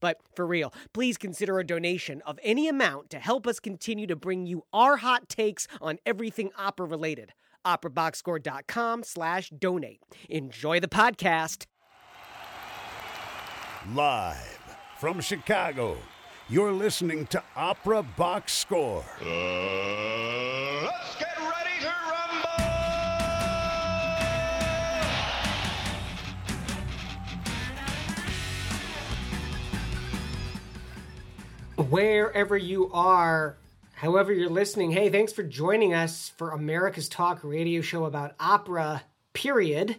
[0.00, 4.16] But for real, please consider a donation of any amount to help us continue to
[4.16, 7.32] bring you our hot takes on everything opera related.
[7.66, 10.00] OperaBoxScore.com slash donate.
[10.28, 11.66] Enjoy the podcast.
[13.94, 15.96] Live from Chicago,
[16.48, 19.04] you're listening to Opera Box Score.
[19.22, 20.19] Uh,
[31.88, 33.56] Wherever you are,
[33.94, 39.02] however you're listening, hey, thanks for joining us for America's Talk radio show about opera,
[39.32, 39.96] period.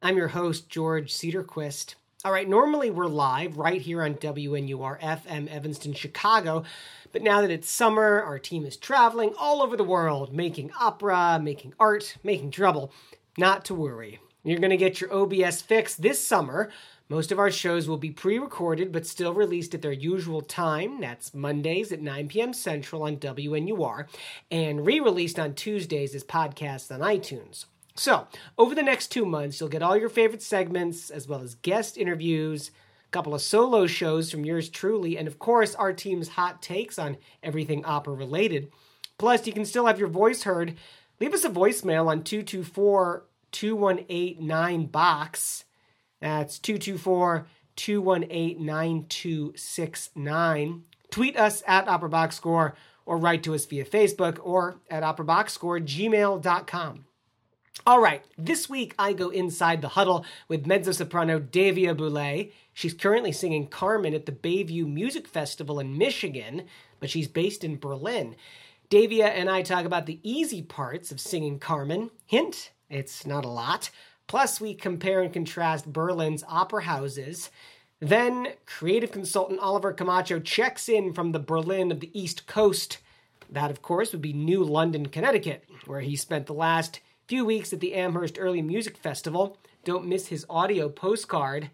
[0.00, 1.96] I'm your host, George Cedarquist.
[2.24, 6.62] All right, normally we're live right here on WNUR FM Evanston, Chicago.
[7.10, 11.40] But now that it's summer, our team is traveling all over the world, making opera,
[11.42, 12.92] making art, making trouble.
[13.36, 14.20] Not to worry.
[14.44, 16.70] You're going to get your OBS fix this summer.
[17.10, 21.00] Most of our shows will be pre recorded but still released at their usual time.
[21.00, 22.52] That's Mondays at 9 p.m.
[22.52, 24.06] Central on WNUR,
[24.52, 27.64] and re released on Tuesdays as podcasts on iTunes.
[27.96, 31.56] So, over the next two months, you'll get all your favorite segments, as well as
[31.56, 32.70] guest interviews,
[33.08, 36.96] a couple of solo shows from yours truly, and of course, our team's hot takes
[36.96, 38.70] on everything opera related.
[39.18, 40.76] Plus, you can still have your voice heard.
[41.18, 45.64] Leave us a voicemail on 224 2189 box.
[46.20, 50.84] That's 224 218 9269.
[51.10, 52.74] Tweet us at Opera Box Score
[53.06, 57.04] or write to us via Facebook or at operaboxscore gmail.com.
[57.86, 62.52] All right, this week I go inside the huddle with mezzo soprano Davia Boulay.
[62.74, 66.64] She's currently singing Carmen at the Bayview Music Festival in Michigan,
[67.00, 68.36] but she's based in Berlin.
[68.90, 72.10] Davia and I talk about the easy parts of singing Carmen.
[72.26, 73.90] Hint, it's not a lot.
[74.30, 77.50] Plus, we compare and contrast Berlin's opera houses.
[77.98, 82.98] Then, creative consultant Oliver Camacho checks in from the Berlin of the East Coast.
[83.50, 87.72] That, of course, would be New London, Connecticut, where he spent the last few weeks
[87.72, 89.58] at the Amherst Early Music Festival.
[89.84, 91.70] Don't miss his audio postcard.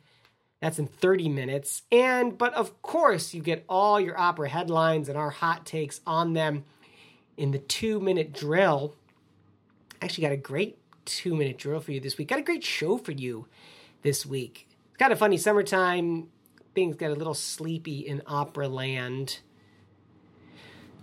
[0.62, 1.82] That's in 30 minutes.
[1.92, 6.32] And, but of course, you get all your opera headlines and our hot takes on
[6.32, 6.64] them
[7.36, 8.94] in the two minute drill.
[10.00, 12.28] Actually, got a great two minute drill for you this week.
[12.28, 13.46] Got a great show for you
[14.02, 14.68] this week.
[14.88, 15.38] It's kind of funny.
[15.38, 16.28] Summertime,
[16.74, 19.40] things get a little sleepy in opera land.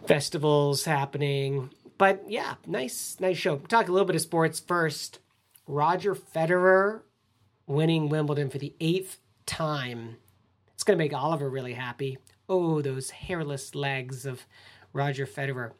[0.06, 1.72] Festivals happening.
[1.98, 3.58] But yeah, nice, nice show.
[3.58, 5.20] Talk a little bit of sports first.
[5.66, 7.02] Roger Federer
[7.66, 10.18] winning Wimbledon for the eighth time.
[10.74, 12.18] It's going to make Oliver really happy.
[12.50, 14.46] Oh, those hairless legs of
[14.92, 15.72] Roger Federer.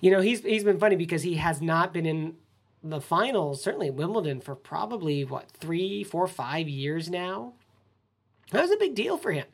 [0.00, 2.34] You know, he's he's been funny because he has not been in
[2.82, 7.54] the finals, certainly Wimbledon, for probably what three, four, five years now.
[8.52, 9.46] That was a big deal for him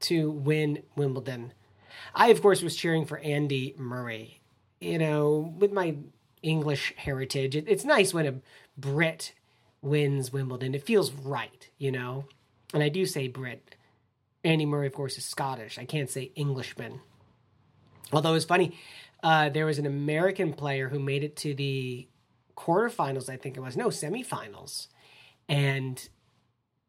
[0.00, 1.52] to win Wimbledon.
[2.14, 4.40] I, of course, was cheering for Andy Murray.
[4.80, 5.96] You know, with my
[6.42, 8.34] English heritage, it, it's nice when a
[8.76, 9.32] Brit
[9.80, 10.74] wins Wimbledon.
[10.74, 12.26] It feels right, you know.
[12.74, 13.74] And I do say Brit.
[14.44, 15.78] Andy Murray, of course, is Scottish.
[15.78, 17.00] I can't say Englishman.
[18.12, 18.78] Although it's funny,
[19.22, 22.06] uh, there was an American player who made it to the
[22.56, 24.88] quarterfinals, I think it was, no, semifinals.
[25.48, 26.08] And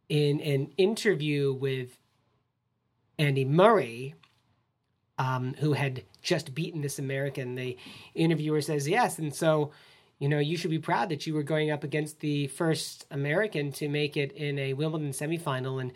[0.10, 1.98] in an interview with
[3.20, 4.16] Andy Murray,
[5.18, 7.78] um, who had just beaten this American, the
[8.14, 9.18] interviewer says, Yes.
[9.18, 9.72] And so,
[10.20, 13.72] you know, you should be proud that you were going up against the first American
[13.74, 15.82] to make it in a Wimbledon semifinal.
[15.82, 15.92] And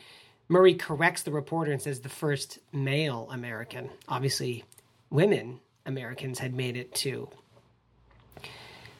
[0.47, 3.89] Murray corrects the reporter and says the first male American.
[4.07, 4.63] Obviously,
[5.09, 7.29] women Americans had made it to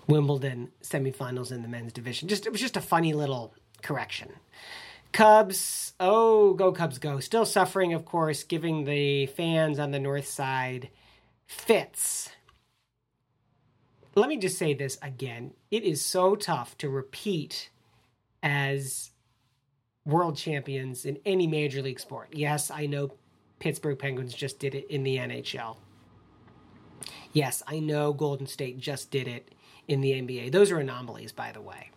[0.08, 2.28] Wimbledon semifinals in the men's division.
[2.28, 4.30] Just it was just a funny little correction.
[5.12, 7.20] Cubs, oh, go Cubs, go!
[7.20, 10.90] Still suffering, of course, giving the fans on the north side
[11.46, 12.30] fits.
[14.16, 17.70] Let me just say this again: it is so tough to repeat
[18.42, 19.12] as
[20.06, 22.30] world champions in any major league sport.
[22.32, 23.14] Yes, I know
[23.60, 25.78] Pittsburgh Penguins just did it in the NHL.
[27.34, 29.54] Yes, I know Golden State just did it
[29.88, 30.52] in the NBA.
[30.52, 31.92] Those are anomalies, by the way.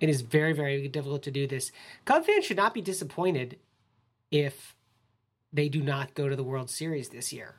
[0.00, 1.72] It is very, very difficult to do this.
[2.04, 3.58] Cub fans should not be disappointed
[4.30, 4.74] if
[5.52, 7.56] they do not go to the World Series this year.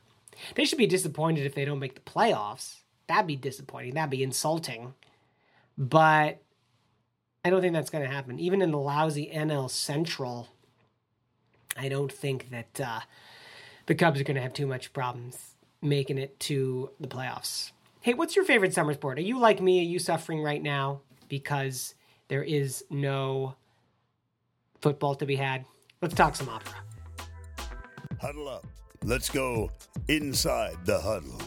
[0.56, 2.78] They should be disappointed if they don't make the playoffs.
[3.08, 3.94] That'd be disappointing.
[3.94, 4.94] That'd be insulting.
[5.78, 6.42] But
[7.44, 8.40] I don't think that's going to happen.
[8.40, 10.48] Even in the lousy NL Central,
[11.78, 13.00] I don't think that uh,
[13.86, 17.72] the Cubs are going to have too much problems making it to the playoffs.
[18.03, 19.19] Hey, what's your favorite summer sport?
[19.19, 19.80] Are you like me?
[19.80, 21.94] Are you suffering right now because
[22.30, 23.53] there is no
[24.81, 25.65] football to be had?
[26.01, 26.74] Let's talk some opera.
[28.19, 28.65] Huddle up.
[29.03, 29.69] Let's go
[30.07, 31.39] inside the huddle.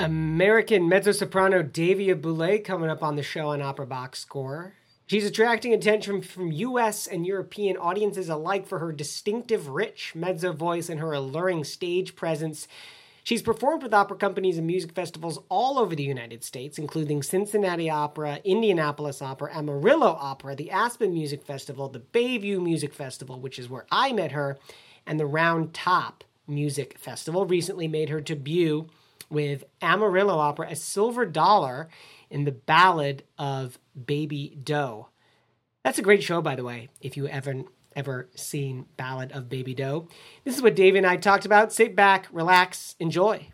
[0.00, 4.72] American mezzo soprano Davia Boulay coming up on the show on Opera Box Score.
[5.08, 10.88] She's attracting attention from US and European audiences alike for her distinctive, rich mezzo voice
[10.88, 12.66] and her alluring stage presence.
[13.22, 17.88] She's performed with opera companies and music festivals all over the United States, including Cincinnati
[17.88, 23.68] Opera, Indianapolis Opera, Amarillo Opera, the Aspen Music Festival, the Bayview Music Festival, which is
[23.68, 24.58] where I met her,
[25.06, 27.46] and the Round Top Music Festival.
[27.46, 28.88] Recently made her debut
[29.30, 31.88] with Amarillo Opera, a silver dollar
[32.30, 35.08] in the Ballad of Baby Doe.
[35.84, 39.74] That's a great show, by the way, if you haven't ever seen Ballad of Baby
[39.74, 40.08] Doe.
[40.44, 41.72] This is what Dave and I talked about.
[41.72, 43.48] Sit back, relax, enjoy.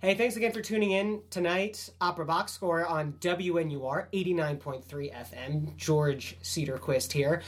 [0.00, 1.88] Hey, thanks again for tuning in tonight.
[2.00, 4.84] Opera Box Score on WNUR 89.3
[5.14, 5.76] FM.
[5.76, 7.42] George Cedarquist here.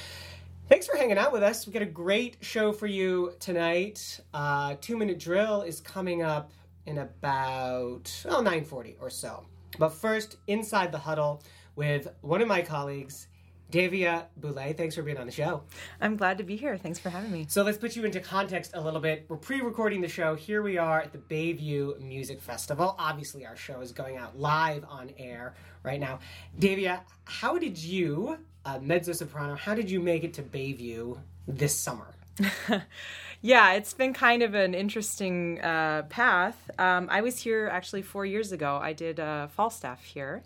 [0.69, 1.67] Thanks for hanging out with us.
[1.67, 4.21] We got a great show for you tonight.
[4.33, 6.53] Uh, two minute drill is coming up
[6.87, 9.45] in about oh 9:40 or so.
[9.79, 11.43] But first, inside the huddle
[11.77, 13.29] with one of my colleagues,
[13.71, 15.63] Davia Boulay, Thanks for being on the show.
[16.01, 16.79] I'm glad to be here.
[16.79, 17.47] Thanks for having me.
[17.51, 19.27] So let's put you into context a little bit.
[19.29, 20.35] We're pre-recording the show.
[20.35, 22.97] Here we are at the Bayview Music Festival.
[22.99, 26.21] Obviously, our show is going out live on air right now.
[26.59, 31.79] Davia, how did you, uh, mezzo soprano, how did you make it to Bayview this
[31.79, 32.15] summer?
[33.41, 36.71] yeah, it's been kind of an interesting uh, path.
[36.79, 38.79] Um, I was here actually four years ago.
[38.83, 40.43] I did uh, Falstaff here.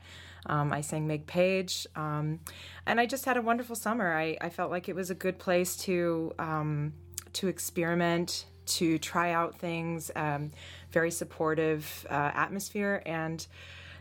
[0.46, 2.40] Um, I sang Meg Page, um,
[2.84, 4.12] and I just had a wonderful summer.
[4.12, 6.94] I, I, felt like it was a good place to um,
[7.34, 10.10] to experiment, to try out things.
[10.16, 10.50] Um,
[10.90, 13.46] very supportive uh, atmosphere, and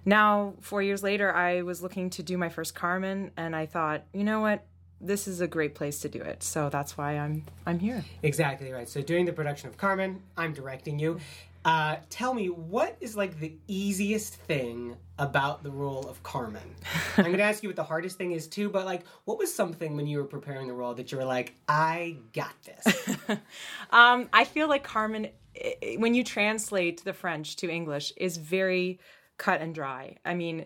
[0.04, 4.04] now four years later, I was looking to do my first Carmen, and I thought,
[4.12, 4.66] you know what,
[5.02, 6.44] this is a great place to do it.
[6.44, 8.04] So that's why I'm I'm here.
[8.24, 8.88] Exactly right.
[8.88, 11.20] So doing the production of Carmen, I'm directing you.
[11.64, 16.76] Uh, tell me what is like the easiest thing about the role of Carmen?
[17.18, 19.54] I'm going to ask you what the hardest thing is too, but like, what was
[19.54, 23.18] something when you were preparing the role that you were like, I got this?
[23.92, 25.30] um, I feel like Carmen,
[25.98, 29.00] when you translate the French to English, is very
[29.38, 30.18] cut and dry.
[30.26, 30.66] I mean,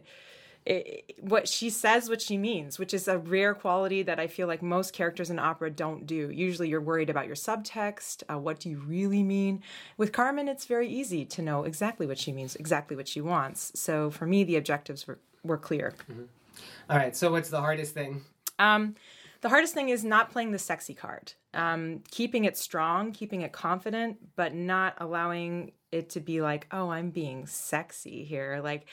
[0.66, 4.48] it, what she says what she means which is a rare quality that i feel
[4.48, 6.30] like most characters in opera don't do.
[6.32, 9.62] Usually you're worried about your subtext uh, what do you really mean?
[9.98, 13.72] With carmen it's very easy to know exactly what she means exactly what she wants.
[13.76, 15.94] So for me the objectives were, were clear.
[16.12, 16.24] Mm-hmm.
[16.90, 18.22] All right so what's the hardest thing?
[18.60, 18.96] Um,
[19.42, 21.34] the hardest thing is not playing the sexy card.
[21.54, 26.90] Um, keeping it strong keeping it confident but not allowing it to be like oh
[26.90, 28.60] i'm being sexy here.
[28.64, 28.88] Like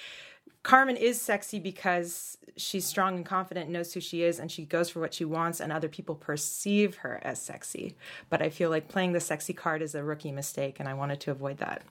[0.63, 4.91] Carmen is sexy because she's strong and confident, knows who she is, and she goes
[4.91, 7.97] for what she wants, and other people perceive her as sexy.
[8.31, 11.21] But I feel like playing the sexy card is a rookie mistake, and I wanted
[11.21, 11.83] to avoid that.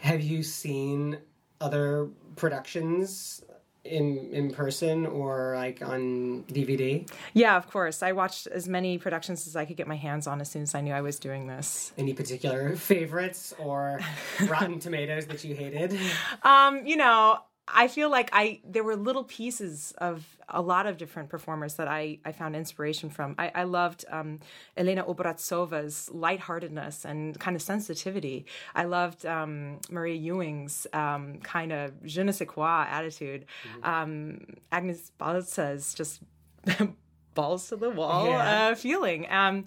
[0.00, 1.18] Have you seen
[1.60, 3.42] other productions
[3.84, 7.08] in in person or like on DVD?
[7.32, 8.02] Yeah, of course.
[8.02, 10.74] I watched as many productions as I could get my hands on as soon as
[10.74, 11.92] I knew I was doing this.
[11.96, 14.00] Any particular favorites or
[14.46, 15.98] Rotten Tomatoes that you hated?
[16.42, 17.38] Um, you know,
[17.74, 21.88] I feel like I there were little pieces of a lot of different performers that
[21.88, 23.34] I, I found inspiration from.
[23.38, 24.40] I, I loved um,
[24.76, 28.46] Elena Obraztsova's lightheartedness and kind of sensitivity.
[28.74, 33.46] I loved um, Maria Ewing's um, kind of je ne sais quoi attitude.
[33.64, 33.88] Mm-hmm.
[33.88, 36.20] Um, Agnes Baltsa's just
[37.34, 38.70] balls to the wall yeah.
[38.70, 39.30] uh, feeling.
[39.30, 39.64] Um,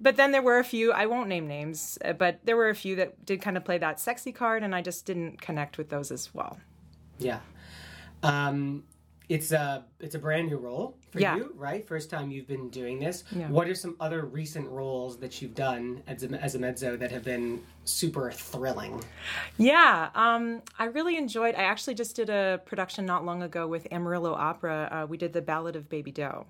[0.00, 2.74] but then there were a few, I won't name names, uh, but there were a
[2.74, 5.88] few that did kind of play that sexy card, and I just didn't connect with
[5.88, 6.58] those as well.
[7.18, 7.40] Yeah.
[8.22, 8.84] Um,
[9.28, 11.36] it's a it's a brand new role for yeah.
[11.36, 11.86] you, right?
[11.86, 13.24] First time you've been doing this.
[13.34, 13.48] Yeah.
[13.48, 17.10] What are some other recent roles that you've done as a, as a mezzo that
[17.10, 19.02] have been super thrilling?
[19.56, 21.54] Yeah, um, I really enjoyed.
[21.54, 24.88] I actually just did a production not long ago with Amarillo Opera.
[24.90, 26.46] Uh, we did the Ballad of Baby Doe.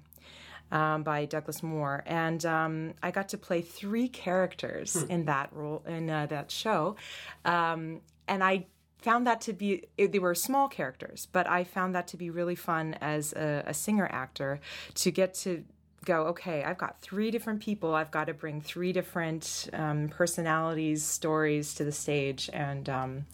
[0.72, 5.10] Um, by Douglas Moore, and um, I got to play three characters hmm.
[5.10, 6.96] in that role in uh, that show,
[7.44, 8.64] um, and I
[9.04, 12.54] found that to be they were small characters but i found that to be really
[12.54, 14.60] fun as a, a singer actor
[14.94, 15.64] to get to
[16.04, 17.94] go, okay, I've got three different people.
[17.94, 22.50] I've got to bring three different um, personalities, stories to the stage.
[22.52, 23.26] And um,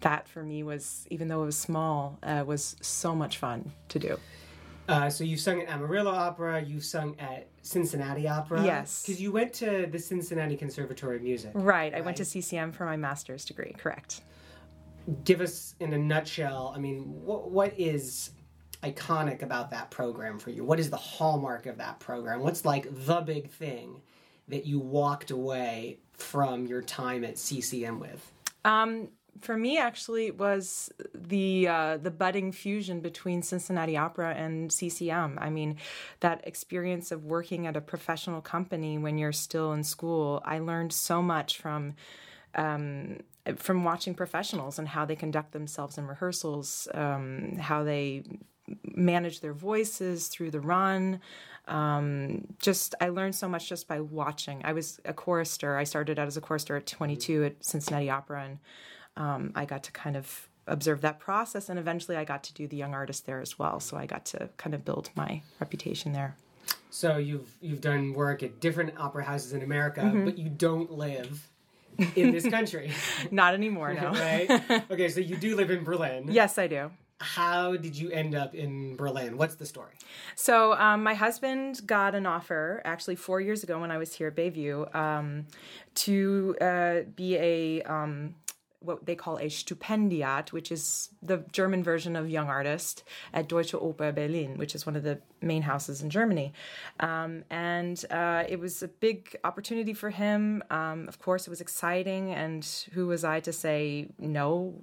[0.00, 3.98] that for me was, even though it was small, uh, was so much fun to
[3.98, 4.18] do.
[4.88, 8.64] Uh, so you've sung at Amarillo Opera, you've sung at Cincinnati Opera.
[8.64, 9.02] Yes.
[9.02, 11.50] Because you went to the Cincinnati Conservatory of Music.
[11.54, 11.92] Right.
[11.92, 14.20] I went to CCM for my master's degree, correct.
[15.24, 18.30] Give us, in a nutshell, I mean, what, what is
[18.82, 20.64] iconic about that program for you?
[20.64, 22.40] What is the hallmark of that program?
[22.40, 24.00] What's like the big thing
[24.48, 28.32] that you walked away from your time at CCM with?
[28.64, 29.08] Um,
[29.40, 35.38] for me, actually, it was the uh, the budding fusion between Cincinnati Opera and CCM.
[35.40, 35.76] I mean,
[36.20, 40.92] that experience of working at a professional company when you're still in school, I learned
[40.92, 41.94] so much from.
[42.54, 43.18] Um,
[43.56, 48.24] from watching professionals and how they conduct themselves in rehearsals, um, how they
[48.94, 51.20] manage their voices through the run.
[51.68, 54.60] Um, just I learned so much just by watching.
[54.64, 55.76] I was a chorister.
[55.76, 58.58] I started out as a chorister at 22 at Cincinnati Opera, and
[59.16, 61.68] um, I got to kind of observe that process.
[61.68, 63.80] And eventually, I got to do the young artist there as well.
[63.80, 66.36] So I got to kind of build my reputation there.
[66.90, 70.24] So you've you've done work at different opera houses in America, Mm-hmm.
[70.24, 71.48] but you don't live
[72.14, 72.90] in this country,
[73.30, 74.10] Not anymore, no.
[74.12, 74.50] right?
[74.90, 76.28] Okay, so you do live in Berlin.
[76.30, 76.90] yes, I do.
[77.18, 79.38] How did you end up in Berlin?
[79.38, 79.92] What's the story?
[80.34, 84.28] So um, my husband got an offer actually four years ago when I was here
[84.28, 85.46] at Bayview um,
[85.94, 88.34] to uh, be a um,
[88.86, 93.72] what they call a Stipendiat, which is the German version of young artist at Deutsche
[93.72, 96.52] Oper Berlin, which is one of the main houses in Germany.
[97.00, 100.62] Um, and uh, it was a big opportunity for him.
[100.70, 104.82] Um, of course, it was exciting, and who was I to say no?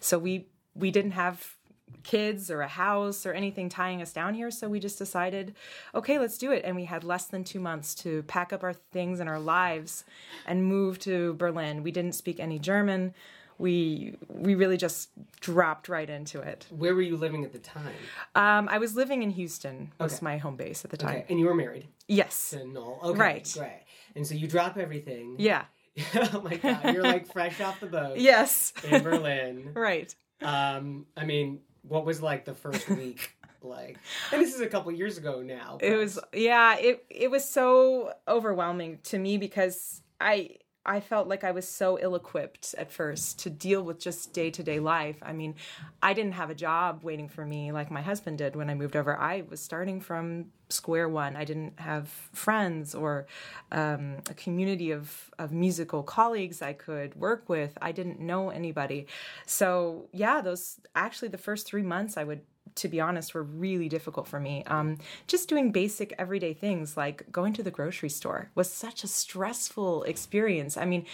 [0.00, 1.56] So we we didn't have
[2.02, 4.50] kids or a house or anything tying us down here.
[4.50, 5.54] So we just decided,
[5.94, 6.62] okay, let's do it.
[6.64, 10.04] And we had less than two months to pack up our things and our lives
[10.46, 11.82] and move to Berlin.
[11.82, 13.14] We didn't speak any German.
[13.60, 16.66] We we really just dropped right into it.
[16.70, 17.92] Where were you living at the time?
[18.34, 19.92] Um, I was living in Houston.
[20.00, 20.24] Was Okay.
[20.24, 21.16] my home base at the time.
[21.18, 22.50] Okay, and you were married Yes.
[22.50, 23.00] to Noel.
[23.04, 23.54] Okay, Right.
[23.56, 23.84] great.
[24.16, 25.36] And so you drop everything.
[25.38, 25.64] Yeah.
[26.14, 28.72] oh my god, you're like fresh off the boat Yes.
[28.82, 29.72] in Berlin.
[29.74, 30.14] right.
[30.40, 33.98] Um, I mean, what was like the first week like?
[34.32, 35.76] And this is a couple years ago now.
[35.82, 41.44] it was yeah it it was so overwhelming to me because i i felt like
[41.44, 45.16] i was so ill-equipped at first to deal with just day-to-day life.
[45.22, 45.54] I mean
[46.02, 48.96] i didn't have a job waiting for me like my husband did when i moved
[48.96, 49.16] over.
[49.16, 51.34] I was starting from square one.
[51.36, 53.26] I didn't have friends or
[53.72, 57.76] um, a community of, of musical colleagues i could work with.
[57.82, 59.06] I didn't know anybody.
[59.46, 62.42] So yeah those actually the first three months i would
[62.80, 64.64] to be honest, were really difficult for me.
[64.64, 69.06] Um, just doing basic everyday things like going to the grocery store was such a
[69.06, 70.76] stressful experience.
[70.76, 71.06] I mean,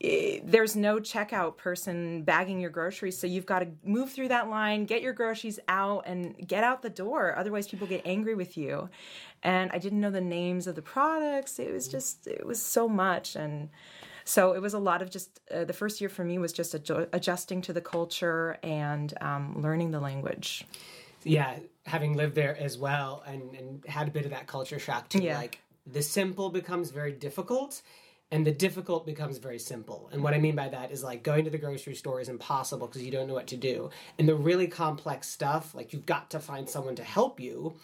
[0.00, 4.86] there's no checkout person bagging your groceries, so you've got to move through that line,
[4.86, 7.36] get your groceries out, and get out the door.
[7.36, 8.88] Otherwise, people get angry with you.
[9.42, 11.58] And I didn't know the names of the products.
[11.58, 13.36] It was just, it was so much.
[13.36, 13.68] And
[14.24, 16.74] so it was a lot of just uh, the first year for me was just
[16.74, 20.64] adju- adjusting to the culture and um, learning the language.
[21.24, 25.08] Yeah, having lived there as well and, and had a bit of that culture shock
[25.08, 25.22] too.
[25.22, 25.38] Yeah.
[25.38, 27.82] Like the simple becomes very difficult
[28.30, 30.08] and the difficult becomes very simple.
[30.12, 32.86] And what I mean by that is like going to the grocery store is impossible
[32.86, 33.90] because you don't know what to do.
[34.18, 37.74] And the really complex stuff, like you've got to find someone to help you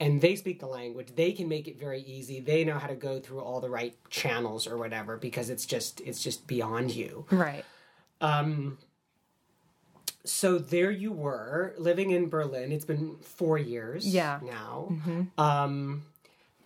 [0.00, 1.08] and they speak the language.
[1.14, 2.40] They can make it very easy.
[2.40, 6.00] They know how to go through all the right channels or whatever because it's just
[6.02, 7.26] it's just beyond you.
[7.30, 7.64] Right.
[8.20, 8.78] Um,
[10.28, 12.70] so there you were living in Berlin.
[12.72, 14.40] It's been four years Yeah.
[14.40, 15.22] Mm-hmm.
[15.36, 15.42] now.
[15.42, 16.02] Um,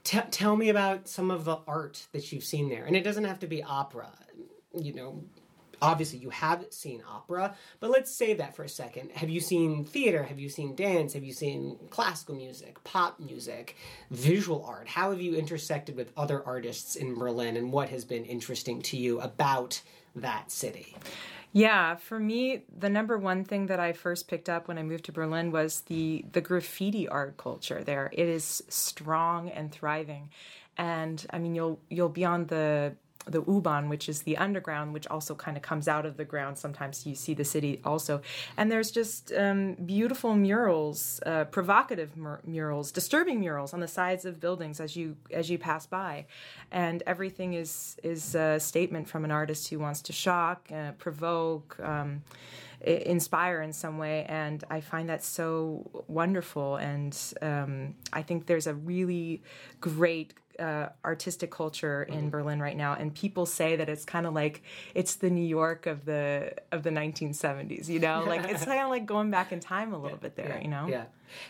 [0.05, 2.85] t- tell me about some of the art that you've seen there.
[2.85, 4.09] And it doesn't have to be opera.
[4.75, 5.25] You know,
[5.81, 9.11] obviously you have seen opera, but let's save that for a second.
[9.13, 10.23] Have you seen theater?
[10.23, 11.13] Have you seen dance?
[11.13, 13.77] Have you seen classical music, pop music,
[14.11, 14.89] visual art?
[14.89, 18.97] How have you intersected with other artists in Berlin and what has been interesting to
[18.97, 19.83] you about
[20.17, 20.97] that city?
[21.55, 25.05] Yeah, for me, the number one thing that I first picked up when I moved
[25.07, 28.09] to Berlin was the the graffiti art culture there.
[28.13, 30.31] It is strong and thriving,
[30.79, 32.95] and I mean, you'll you'll be on the
[33.27, 36.59] the U-Bahn, which is the underground, which also kind of comes out of the ground.
[36.59, 38.21] Sometimes you see the city also,
[38.57, 44.25] and there's just um, beautiful murals, uh, provocative mur- murals, disturbing murals on the sides
[44.25, 46.27] of buildings as you as you pass by,
[46.71, 51.79] and everything is is a statement from an artist who wants to shock, uh, provoke.
[51.81, 52.23] Um,
[52.85, 58.67] inspire in some way and i find that so wonderful and um, i think there's
[58.67, 59.41] a really
[59.81, 64.35] great uh, artistic culture in Berlin right now, and people say that it's kind of
[64.35, 64.63] like
[64.95, 67.89] it's the New York of the of the 1970s.
[67.89, 70.61] You know, like it's kind of like going back in time a little bit there.
[70.63, 71.05] You know, Yeah,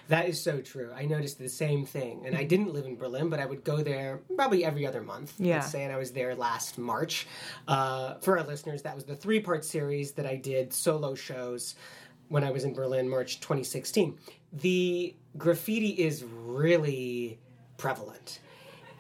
[0.09, 0.91] that is so true.
[0.95, 3.83] I noticed the same thing, and I didn't live in Berlin, but I would go
[3.83, 5.35] there probably every other month.
[5.39, 5.57] Yeah.
[5.57, 7.27] let's say, and I was there last March.
[7.69, 11.75] Uh, for our listeners, that was the three part series that I did solo shows
[12.29, 14.19] when I was in Berlin, March 2016.
[14.55, 17.39] The graffiti is really
[17.77, 18.41] prevalent.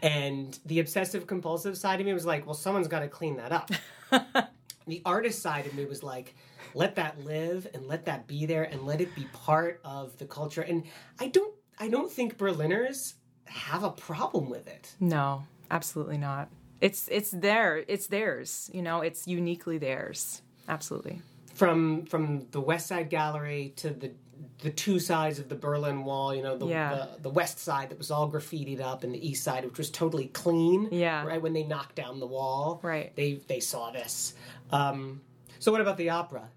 [0.03, 3.53] And the obsessive compulsive side of me was like, well, someone's got to clean that
[3.53, 3.71] up
[4.87, 6.35] the artist side of me was like
[6.75, 10.25] let that live and let that be there and let it be part of the
[10.25, 10.85] culture and
[11.21, 16.49] i don't i don't think berliners have a problem with it no, absolutely not.
[16.81, 17.85] It's it's there.
[17.87, 18.69] It's theirs.
[18.73, 20.43] You know, it's uniquely theirs.
[20.69, 21.23] Absolutely.
[21.55, 24.13] from from the west side gallery to the
[24.61, 26.95] the two sides of the berlin wall you know the, Yeah.
[27.17, 29.91] the the west side that was all graffitied up and the east side which was
[29.91, 31.25] totally clean Yeah.
[31.25, 33.15] right when they knocked down the wall Right.
[33.17, 34.35] they they saw this
[34.71, 35.21] um
[35.59, 36.49] so what about the opera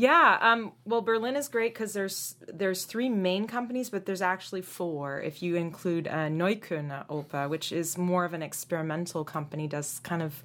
[0.00, 4.62] Yeah, um, well, Berlin is great because there's there's three main companies, but there's actually
[4.62, 9.98] four if you include uh, Neukölln Oper, which is more of an experimental company, does
[10.04, 10.44] kind of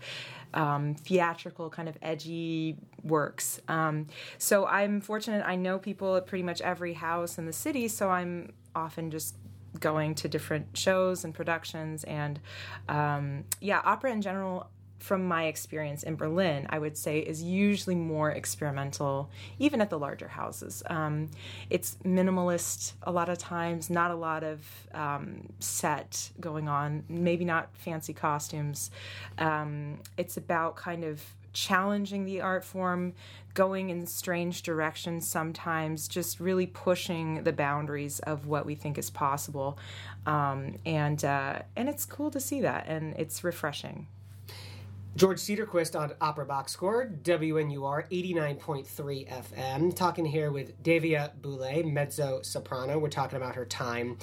[0.54, 3.60] um, theatrical, kind of edgy works.
[3.68, 4.08] Um,
[4.38, 8.10] so I'm fortunate; I know people at pretty much every house in the city, so
[8.10, 9.36] I'm often just
[9.80, 12.40] going to different shows and productions and
[12.90, 14.70] um, yeah opera in general
[15.04, 19.30] from my experience in Berlin, I would say is usually more experimental,
[19.60, 20.82] even at the larger houses.
[20.88, 21.30] Um,
[21.70, 27.44] it's minimalist a lot of times, not a lot of um, set going on, maybe
[27.44, 28.92] not fancy costumes.
[29.40, 33.14] Um, it's about kind of challenging the art form,
[33.54, 39.10] going in strange directions sometimes, just really pushing the boundaries of what we think is
[39.10, 39.78] possible.
[40.26, 44.08] Um, and uh, and it's cool to see that, and it's refreshing.
[45.16, 49.96] George Cedarquist on Opera Box Score, WNUR 89.3 FM.
[49.96, 52.98] Talking here with Davia Boulay, mezzo soprano.
[52.98, 54.18] We're talking about her time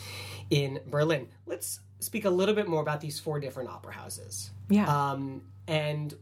[0.50, 1.28] in Berlin.
[1.46, 4.50] Let's speak a little bit more about these four different opera houses.
[4.68, 4.86] Yeah.
[5.12, 6.12] Um, and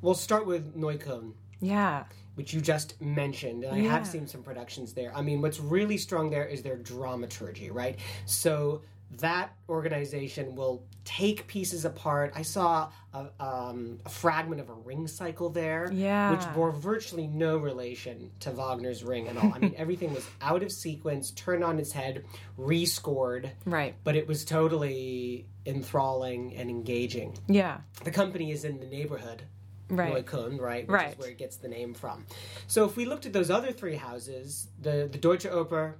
[0.00, 2.04] we'll start with Neukölln, Yeah.
[2.36, 3.64] which you just mentioned.
[3.64, 3.90] And I Yeah.
[3.90, 5.14] have seen some productions there.
[5.14, 7.98] I mean, what's really strong there is their dramaturgy, right?
[8.24, 8.80] So
[9.18, 12.32] that organization will take pieces apart.
[12.36, 16.30] I saw a, um, a fragment of a ring cycle there, Yeah.
[16.30, 19.52] which bore virtually no relation to Wagner's Ring at all.
[19.52, 22.24] I mean, everything was out of sequence, turned on its head,
[22.58, 23.94] rescored, Right.
[24.04, 27.36] but it was totally enthralling and engaging.
[27.48, 27.78] Yeah.
[28.04, 29.42] The company is in the neighborhood
[29.88, 30.24] Right.
[30.24, 30.86] Neukölln, right?
[30.86, 31.12] Which Right.
[31.14, 32.24] is where it gets the name from.
[32.68, 35.94] So if we looked at those other three houses, the the Deutsche Oper,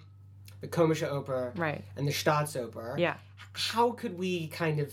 [0.60, 1.84] the Komische Oper, Right.
[1.96, 3.16] and the Staatsoper, Yeah.
[3.52, 4.92] how could we kind of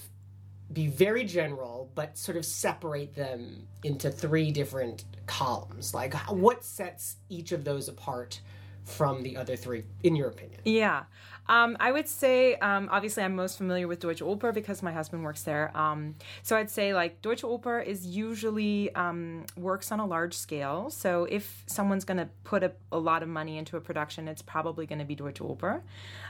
[0.72, 5.94] be very general but sort of separate them into three different columns?
[5.94, 8.42] Like what sets each of those apart
[8.84, 10.62] from the other three in your opinion?
[10.66, 11.04] Yeah.
[11.50, 15.24] Um, I would say, um, obviously, I'm most familiar with Deutsche Oper because my husband
[15.24, 15.76] works there.
[15.78, 20.90] Um, so I'd say, like, Deutsche Oper is usually um, works on a large scale.
[20.90, 24.42] So if someone's going to put a, a lot of money into a production, it's
[24.42, 25.82] probably going to be Deutsche Oper.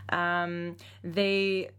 [0.10, 1.69] Um, they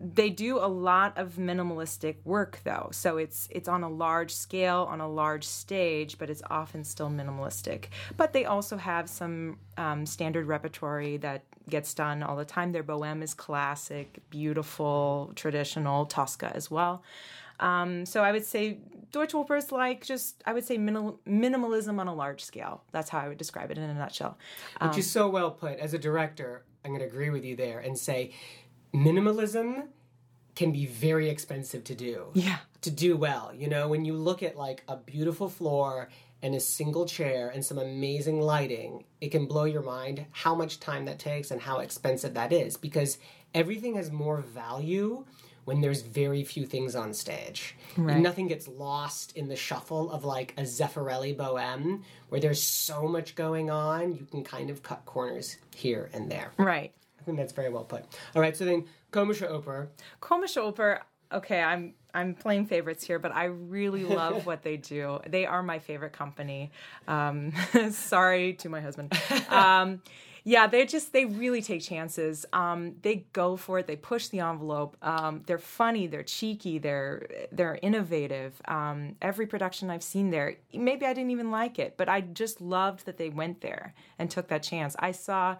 [0.00, 4.86] they do a lot of minimalistic work though so it's it's on a large scale
[4.88, 10.06] on a large stage but it's often still minimalistic but they also have some um,
[10.06, 16.50] standard repertory that gets done all the time their bohème is classic beautiful traditional tosca
[16.54, 17.02] as well
[17.60, 18.78] um, so i would say
[19.10, 23.08] deutsche oper is like just i would say minimal, minimalism on a large scale that's
[23.10, 24.36] how i would describe it in a nutshell
[24.82, 25.78] Which is so well put.
[25.78, 28.32] As a director, I'm going to agree with you there and say
[28.94, 29.88] minimalism
[30.54, 32.26] can be very expensive to do.
[32.34, 32.58] Yeah.
[32.82, 33.52] To do well.
[33.54, 36.08] You know, when you look at like a beautiful floor
[36.42, 40.80] and a single chair and some amazing lighting, it can blow your mind how much
[40.80, 43.18] time that takes and how expensive that is because
[43.54, 45.24] everything has more value
[45.64, 47.76] when there's very few things on stage.
[47.96, 48.16] Right.
[48.16, 53.34] Nothing gets lost in the shuffle of like a Zeffirelli Bohème where there's so much
[53.34, 56.52] going on, you can kind of cut corners here and there.
[56.56, 58.04] right I think that's very well put.
[58.34, 59.88] All right, so then Komische Oper.
[60.22, 61.00] Komische Oper.
[61.32, 65.20] Okay, I'm I'm playing favorites here, but I really love what they do.
[65.28, 66.72] They are my favorite company.
[67.06, 67.52] Um,
[67.90, 69.12] sorry to my husband.
[69.50, 70.00] Um,
[70.44, 72.46] yeah, they just they really take chances.
[72.54, 73.86] Um, they go for it.
[73.86, 74.96] They push the envelope.
[75.02, 76.06] Um, they're funny.
[76.06, 76.78] They're cheeky.
[76.78, 78.60] They're they're innovative.
[78.66, 82.62] Um, every production I've seen there, maybe I didn't even like it, but I just
[82.62, 84.96] loved that they went there and took that chance.
[84.98, 85.56] I saw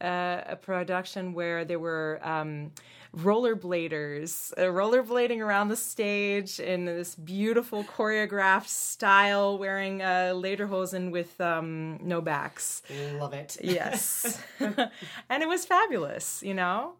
[0.00, 2.72] uh, a production where there were um,
[3.16, 11.40] rollerbladers uh, rollerblading around the stage in this beautiful choreographed style, wearing uh, lederhosen with
[11.40, 12.82] um, no backs.
[13.18, 13.56] Love it.
[13.62, 16.42] Yes, and it was fabulous.
[16.42, 16.94] You know.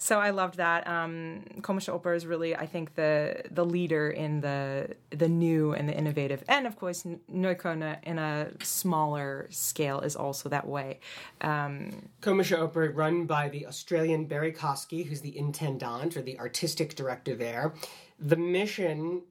[0.00, 0.86] So I loved that.
[0.86, 5.88] Um, Komische Oper is really, I think, the the leader in the the new and
[5.88, 11.00] the innovative, and of course, Neukölln in a smaller scale is also that way.
[11.40, 16.94] Um, Komische Oper, run by the Australian Barrie Kosky, who's the intendant or the artistic
[16.94, 17.74] director there.
[18.20, 19.22] The mission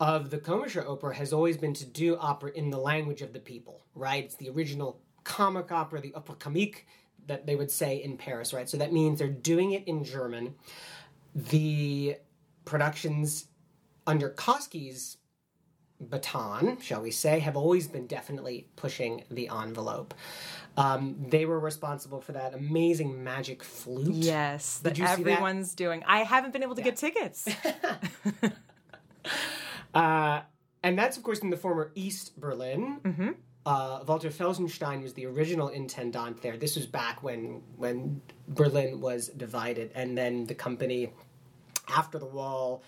[0.00, 3.40] of the Komische Oper has always been to do opera in the language of the
[3.40, 4.24] people, right?
[4.24, 6.86] It's the original comic opera, the opera comique
[7.26, 8.68] that they would say in Paris, right?
[8.68, 10.54] So that means they're doing it in German.
[11.34, 12.16] The
[12.64, 13.46] productions
[14.06, 15.18] under Kosky's
[16.00, 20.14] baton, shall we say, have always been definitely pushing the envelope.
[20.76, 24.14] Um, they were responsible for that amazing magic flute.
[24.14, 25.18] yes, that see that?
[25.18, 26.02] everyone's doing.
[26.06, 27.48] I haven't been able to get tickets.
[29.94, 30.40] Uh,
[30.82, 33.00] and that's, of course, in the former East Berlin.
[33.04, 33.30] Mm-hmm.
[33.64, 36.56] Uh, Walter Felsenstein was the original intendant there.
[36.56, 41.12] This was back when when Berlin was divided, and then the company,
[41.88, 42.82] after the wall,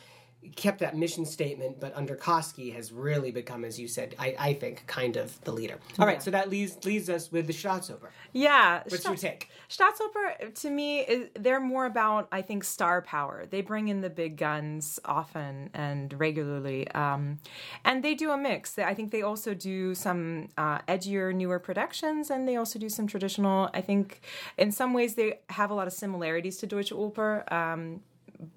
[0.56, 1.80] kept that mission statement.
[1.80, 5.52] But under Kosky, has really become, as you said, I, I think, kind of the
[5.52, 5.78] leader.
[5.98, 8.08] All right, so that leads leads us with the Staatsoper.
[8.32, 9.50] Yeah, What's your take?
[9.68, 13.46] Staatsoper to me is they're more about I think star power.
[13.48, 17.38] They bring in the big guns often and regularly, um,
[17.84, 18.78] and they do a mix.
[18.78, 23.06] I think they also do some uh, edgier, newer productions, and they also do some
[23.06, 23.70] traditional.
[23.72, 24.20] I think
[24.58, 27.50] in some ways they have a lot of similarities to Deutsche Oper.
[27.52, 28.00] Um,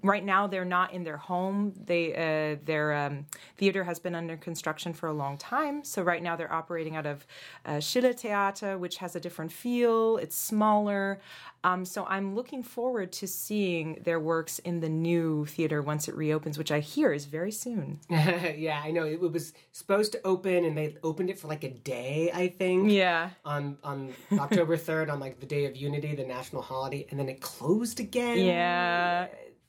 [0.03, 1.73] right now they're not in their home.
[1.85, 3.25] They uh, their um,
[3.57, 5.83] theater has been under construction for a long time.
[5.83, 7.25] So right now they're operating out of
[7.65, 10.17] uh, Schiller Theater, which has a different feel.
[10.17, 11.19] It's smaller.
[11.63, 16.15] Um, so I'm looking forward to seeing their works in the new theater once it
[16.15, 17.99] reopens, which I hear is very soon.
[18.09, 21.69] yeah, I know it was supposed to open, and they opened it for like a
[21.69, 22.91] day, I think.
[22.91, 23.31] Yeah.
[23.43, 27.27] On on October third, on like the day of Unity, the national holiday, and then
[27.27, 28.37] it closed again.
[28.37, 29.27] Yeah.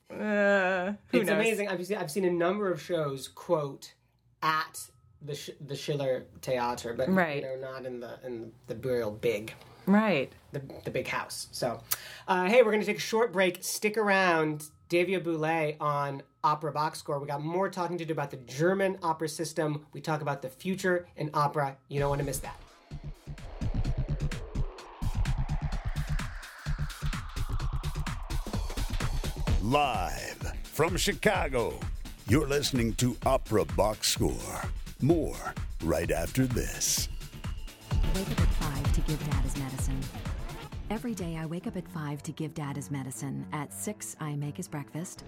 [0.09, 1.35] Uh, who it's knows?
[1.35, 1.67] amazing.
[1.67, 3.93] I've seen, I've seen a number of shows quote
[4.41, 4.89] at
[5.21, 7.37] the Sch- the Schiller Theater, but Right.
[7.43, 9.53] you know not in the in the real big
[9.85, 10.31] Right.
[10.51, 11.47] the, the big house.
[11.51, 11.81] So,
[12.27, 13.63] uh, hey, we're going to take a short break.
[13.63, 14.69] Stick around.
[14.87, 17.19] Davia Boulay on Opera Box Score.
[17.19, 19.85] We got more talking to do about the German opera system.
[19.93, 21.77] We talk about the future in opera.
[21.89, 22.59] You don't want to miss that.
[29.69, 31.79] Live from Chicago,
[32.27, 34.63] you're listening to Opera Box Score.
[34.99, 35.37] More
[35.83, 37.07] right after this.
[38.15, 39.99] Wake up at 5 to give Dad his medicine.
[40.89, 43.45] Every day I wake up at 5 to give Dad his medicine.
[43.53, 45.23] At 6, I make his breakfast.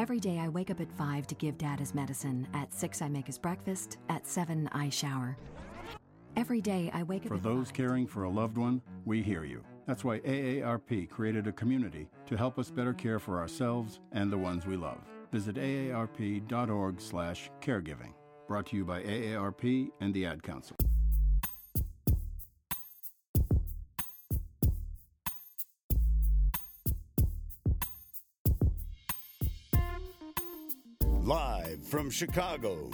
[0.00, 2.44] Every day I wake up at 5 to give Dad his medicine.
[2.54, 3.98] At 6, I make his breakfast.
[4.08, 5.36] At 7, I shower.
[6.34, 9.44] Every day I wake up For at those caring for a loved one, we hear
[9.44, 9.62] you.
[9.88, 14.36] That's why AARP created a community to help us better care for ourselves and the
[14.36, 14.98] ones we love.
[15.32, 18.12] Visit aarp.org/caregiving.
[18.46, 20.76] Brought to you by AARP and the Ad Council.
[31.22, 32.90] Live from Chicago,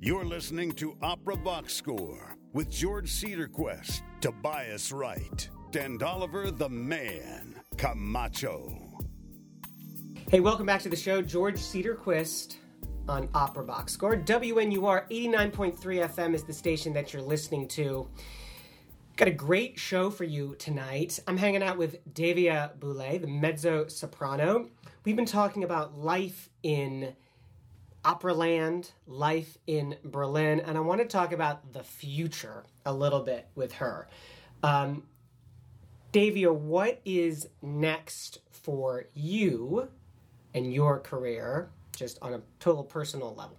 [0.00, 7.54] you're listening to Opera Box Score with George Cedarquist, Tobias Wright, and Oliver the Man
[7.76, 8.76] Camacho.
[10.30, 11.20] Hey, welcome back to the show.
[11.22, 12.56] George Cedarquist
[13.08, 14.16] on Opera Box Score.
[14.16, 18.08] WNUR 89.3 FM is the station that you're listening to.
[19.16, 21.18] Got a great show for you tonight.
[21.26, 24.68] I'm hanging out with Davia Boulay, the mezzo soprano.
[25.04, 27.14] We've been talking about life in
[28.04, 33.48] Operaland, life in Berlin, and I want to talk about the future a little bit
[33.54, 34.08] with her.
[34.62, 35.02] Um,
[36.12, 39.88] Davia, what is next for you
[40.54, 43.58] and your career, just on a total personal level?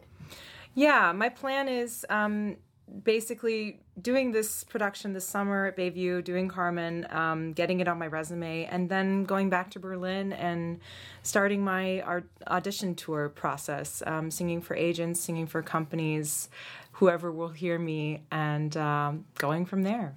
[0.73, 2.57] Yeah, my plan is um,
[3.03, 8.07] basically doing this production this summer at Bayview, doing Carmen, um, getting it on my
[8.07, 10.79] resume, and then going back to Berlin and
[11.21, 16.49] starting my art audition tour process, um, singing for agents, singing for companies,
[16.93, 20.15] whoever will hear me, and um, going from there.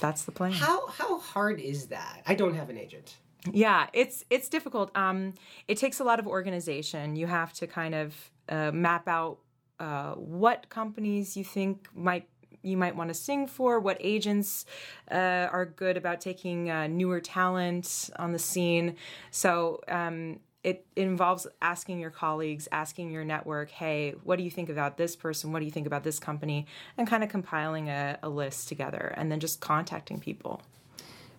[0.00, 0.52] That's the plan.
[0.52, 2.22] How how hard is that?
[2.26, 3.16] I don't have an agent.
[3.52, 4.96] Yeah, it's it's difficult.
[4.96, 5.34] Um,
[5.66, 7.16] it takes a lot of organization.
[7.16, 9.38] You have to kind of uh, map out
[9.80, 12.28] uh, what companies you think might
[12.62, 14.64] you might want to sing for, what agents
[15.10, 18.96] uh, are good about taking uh, newer talent on the scene.
[19.30, 24.68] So um, it, involves asking your colleagues, asking your network, hey, what do you think
[24.68, 25.52] about this person?
[25.52, 26.66] What do you think about this company?
[26.96, 30.62] And kind of compiling a, a list together and then just contacting people.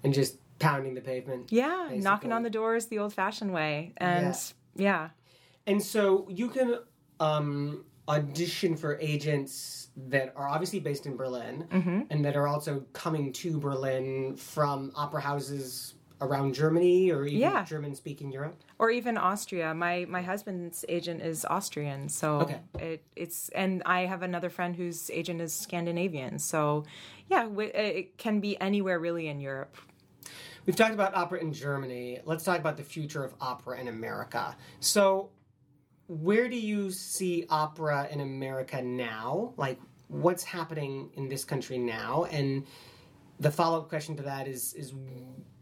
[0.04, 1.52] And just pounding the pavement.
[1.52, 2.04] Yeah, basically.
[2.04, 3.94] knocking on the doors the old fashioned way.
[3.98, 4.36] And
[4.76, 5.10] yeah.
[5.68, 6.80] And so you can
[7.20, 12.02] um, audition for agents that are obviously based in Berlin Mm-hmm.
[12.10, 17.64] and that are also coming to Berlin from opera houses around Germany or even Yeah.
[17.66, 18.62] German speaking Europe.
[18.78, 19.74] or even Austria.
[19.74, 22.60] My my husband's agent is Austrian, so Okay.
[22.80, 26.40] it, it's and I have another friend whose agent is Scandinavian.
[26.40, 26.86] So
[27.30, 29.76] yeah, it can be anywhere really in Europe.
[30.66, 32.20] We've talked about opera in Germany.
[32.26, 34.56] Let's talk about the future of opera in America.
[34.80, 35.30] So,
[36.08, 39.54] where do you see opera in America now?
[39.58, 39.80] Like,
[40.10, 42.26] what's happening in this country now?
[42.32, 42.66] And
[43.40, 44.94] the follow up question to that is is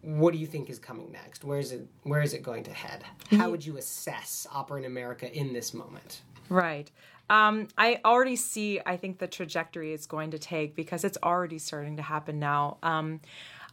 [0.07, 1.43] what do you think is coming next?
[1.43, 3.03] Where is it where is it going to head?
[3.31, 6.21] How would you assess opera in America in this moment?
[6.47, 6.89] Right.
[7.29, 11.59] Um, I already see, I think, the trajectory it's going to take because it's already
[11.59, 12.77] starting to happen now.
[12.83, 13.19] Um,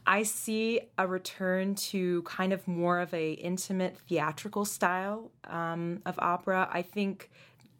[0.05, 6.19] I see a return to kind of more of a intimate theatrical style um, of
[6.19, 6.67] opera.
[6.69, 7.31] I think,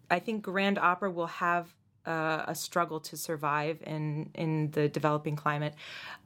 [0.10, 5.36] I think grand opera will have uh, a struggle to survive in in the developing
[5.36, 5.76] climate.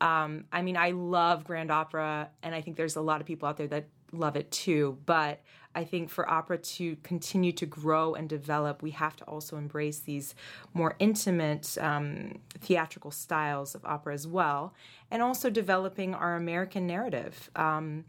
[0.02, 3.48] Um, I mean, I love grand opera, and I think there's a lot of people
[3.48, 4.98] out there that love it too.
[5.06, 5.42] But
[5.76, 10.00] I think for opera to continue to grow and develop, we have to also embrace
[10.00, 10.34] these
[10.74, 14.74] more intimate um, theatrical styles of opera as well,
[15.12, 17.52] and also developing our American narrative.
[17.56, 18.06] Um,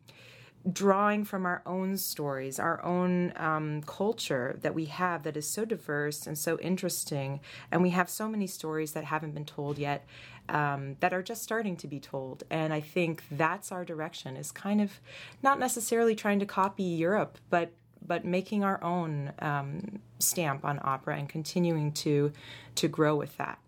[0.71, 5.65] drawing from our own stories, our own um, culture that we have that is so
[5.65, 7.41] diverse and so interesting.
[7.71, 10.07] And we have so many stories that haven't been told yet
[10.49, 12.45] um, that are just starting to be told.
[12.51, 15.01] And I think that's our direction is kind of
[15.43, 17.73] not necessarily trying to copy Europe, but
[18.07, 22.33] but making our own um, stamp on opera and continuing to
[22.75, 23.59] to grow with that.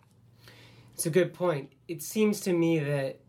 [0.95, 1.73] It's a good point.
[1.89, 3.21] It seems to me that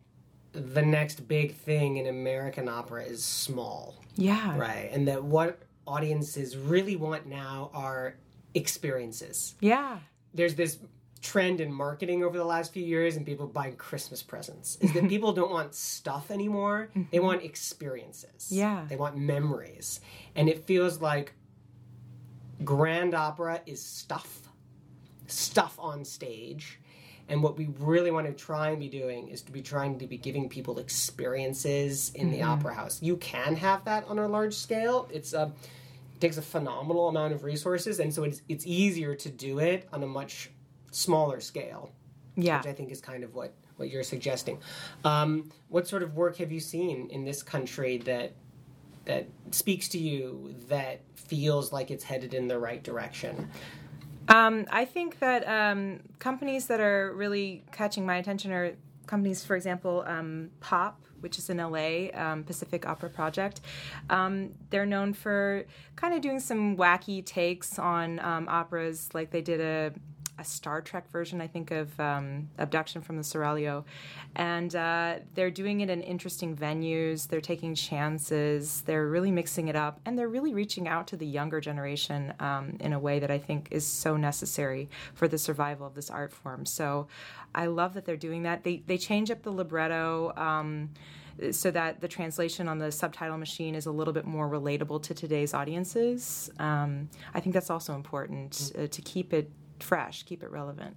[0.54, 3.96] the next big thing in American opera is small.
[4.16, 4.58] Yeah.
[4.58, 4.90] Right.
[4.92, 8.16] And that what audiences really want now are
[8.54, 9.56] experiences.
[9.60, 10.00] Yeah.
[10.34, 10.78] There's this
[11.22, 15.08] trend in marketing over the last few years and people buying Christmas presents is that
[15.10, 16.90] people don't want stuff anymore.
[16.94, 17.26] They mm-hmm.
[17.26, 18.50] want experiences.
[18.52, 18.86] Yeah.
[18.88, 20.02] They want memories.
[20.36, 21.34] And it feels like
[22.64, 24.42] grand opera is stuff.
[25.28, 26.80] Stuff on stage.
[27.34, 30.06] And what we really want to try and be doing is to be trying to
[30.06, 33.02] be giving people experiences in the opera house.
[33.02, 35.10] You can have that on a large scale.
[35.12, 35.52] It's a
[36.14, 39.90] it takes a phenomenal amount of resources, and so it's it's easier to do it
[39.92, 40.52] on a much
[40.92, 41.90] smaller scale,
[42.36, 42.60] Yeah.
[42.60, 44.60] which I think is kind of what what you're suggesting.
[45.04, 48.34] Um, what sort of work have you seen in this country that
[49.06, 53.50] that speaks to you that feels like it's headed in the right direction?
[54.30, 58.74] Um, I think that um, companies that are really catching my attention are
[59.06, 63.62] companies, for example, um, Pop, which is in LA, um, Pacific Opera Project.
[64.10, 69.42] Um, they're known for kind of doing some wacky takes on um, operas, like they
[69.42, 69.94] did a
[70.40, 73.84] a Star Trek version, I think, of um, Abduction from the Seraglio.
[74.36, 77.28] And uh, they're doing it in interesting venues.
[77.28, 78.82] They're taking chances.
[78.82, 80.00] They're really mixing it up.
[80.06, 83.38] And they're really reaching out to the younger generation um, in a way that I
[83.38, 86.66] think is so necessary for the survival of this art form.
[86.66, 87.08] So
[87.54, 88.64] I love that they're doing that.
[88.64, 90.34] They, they change up the libretto.
[90.36, 90.90] Um,
[91.52, 95.16] so that the translation on the subtitle machine is a little bit more relatable to
[95.16, 96.52] today's audiences.
[96.60, 99.50] Um, I think that's also important uh, to keep it
[99.84, 100.96] fresh, keep it relevant.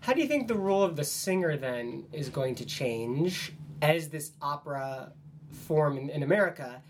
[0.00, 3.52] How do you think the role of the singer then is going to change
[3.82, 5.12] as this opera
[5.50, 6.82] form in, in America,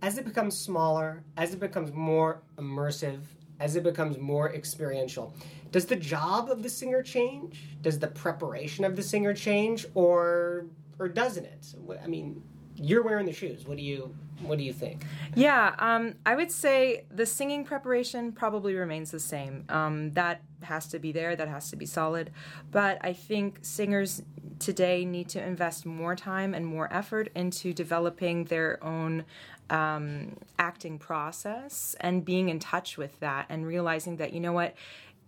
[0.00, 3.20] as it becomes smaller, as it becomes more immersive,
[3.60, 5.34] as it becomes more experiential?
[5.70, 7.76] Does the job of the singer change?
[7.80, 10.66] Does the preparation of the singer change, or
[10.98, 11.74] or doesn't it?
[12.02, 12.42] I mean,
[12.82, 13.66] you're wearing the shoes.
[13.66, 15.04] What do you What do you think?
[15.34, 19.64] Yeah, um, I would say the singing preparation probably remains the same.
[19.68, 22.30] Um, that has to be there, that has to be solid.
[22.70, 24.22] But I think singers
[24.58, 29.24] today need to invest more time and more effort into developing their own
[29.70, 34.74] um, acting process and being in touch with that and realizing that, you know what,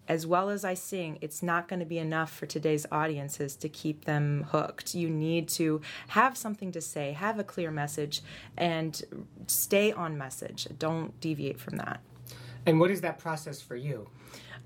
[0.08, 3.68] as well as I sing, it's not going to be enough for today's audiences to
[3.68, 4.94] keep them hooked.
[4.94, 8.22] You need to have something to say, have a clear message,
[8.56, 9.02] and
[9.46, 10.68] stay on message.
[10.78, 12.00] Don't deviate from that.
[12.66, 14.08] And what is that process for you?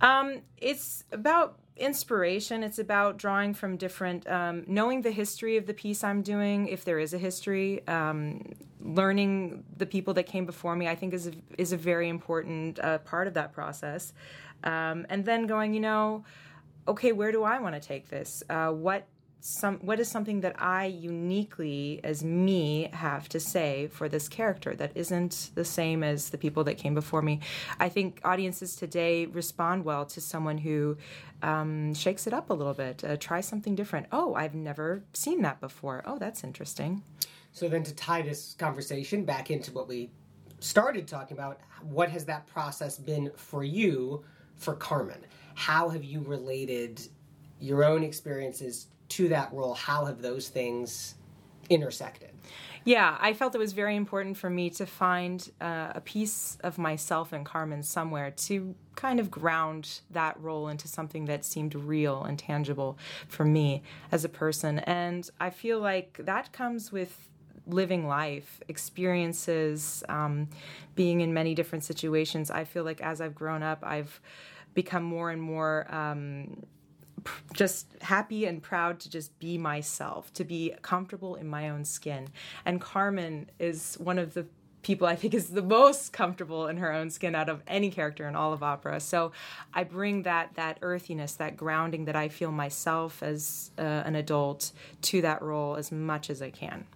[0.01, 2.63] Um, it's about inspiration.
[2.63, 6.85] It's about drawing from different, um, knowing the history of the piece I'm doing, if
[6.85, 7.87] there is a history.
[7.87, 8.43] Um,
[8.81, 12.79] learning the people that came before me, I think, is a, is a very important
[12.79, 14.13] uh, part of that process.
[14.65, 16.25] Um, and then going, you know,
[16.87, 18.43] okay, where do I want to take this?
[18.49, 19.07] Uh, what
[19.41, 24.75] some what is something that I uniquely as me have to say for this character
[24.75, 27.41] that isn't the same as the people that came before me.
[27.79, 30.97] I think audiences today respond well to someone who
[31.43, 34.07] um, shakes it up a little bit, uh, try something different.
[34.11, 36.03] Oh, I've never seen that before.
[36.05, 37.03] Oh, that's interesting.
[37.53, 40.11] So then to tie this conversation back into what we
[40.61, 44.25] started talking about, what has that process been for you
[44.59, 45.25] for Carmen?
[45.55, 47.01] How have you related
[47.61, 49.75] your own experiences to that role?
[49.75, 51.15] How have those things
[51.71, 52.31] intersected?
[52.85, 56.79] Yeah, I felt it was very important for me to find uh, a piece of
[56.79, 62.23] myself and Carmen somewhere to kind of ground that role into something that seemed real
[62.25, 62.97] and tangible
[63.29, 64.79] for me as a person.
[64.81, 67.29] And I feel like that comes with
[67.69, 70.49] living life, experiences, um,
[70.95, 72.51] being in many different situations.
[72.51, 74.21] I feel like as I've grown up, I've
[74.75, 76.65] become more and more um,
[77.53, 82.29] just happy and proud to just be myself, to be comfortable in my own skin.
[82.65, 84.47] And Carmen is one of the
[84.83, 88.29] people I think is the most comfortable in her own skin out of any character
[88.29, 89.01] in all of opera.
[89.01, 89.33] So
[89.75, 94.73] I bring that that earthiness, that grounding that I feel myself as uh, an adult
[95.03, 96.87] to that role as much as I can.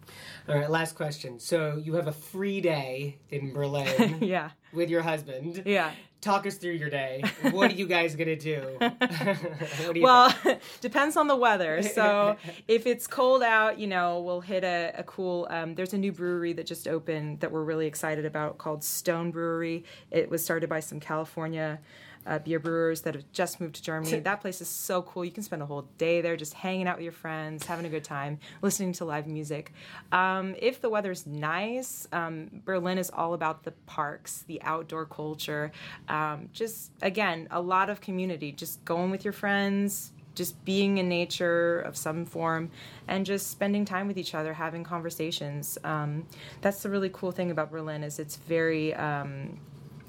[0.49, 1.39] All right, last question.
[1.39, 4.51] So you have a free day in Berlin yeah.
[4.73, 5.63] with your husband.
[5.65, 5.93] Yeah.
[6.23, 7.23] Talk us through your day.
[7.51, 8.63] What are you guys gonna do?
[8.81, 10.33] What do Well,
[10.81, 11.83] depends on the weather.
[11.83, 12.37] So
[12.69, 15.49] if it's cold out, you know, we'll hit a, a cool.
[15.51, 19.33] Um, there's a new brewery that just opened that we're really excited about called Stone
[19.33, 19.85] Brewery.
[20.13, 21.81] It was started by some California.
[22.25, 24.21] Uh, beer brewers that have just moved to Germany.
[24.21, 25.25] That place is so cool.
[25.25, 27.89] You can spend a whole day there just hanging out with your friends, having a
[27.89, 29.73] good time, listening to live music.
[30.13, 35.73] Um, if the weather's nice, um, Berlin is all about the parks, the outdoor culture.
[36.13, 38.53] Um, just, again, a lot of community.
[38.53, 42.71] Just going with your friends, just being in nature of some form
[43.09, 46.27] and just spending time with each other having conversations um,
[46.63, 49.61] that's the really cool thing about berlin is it's very um,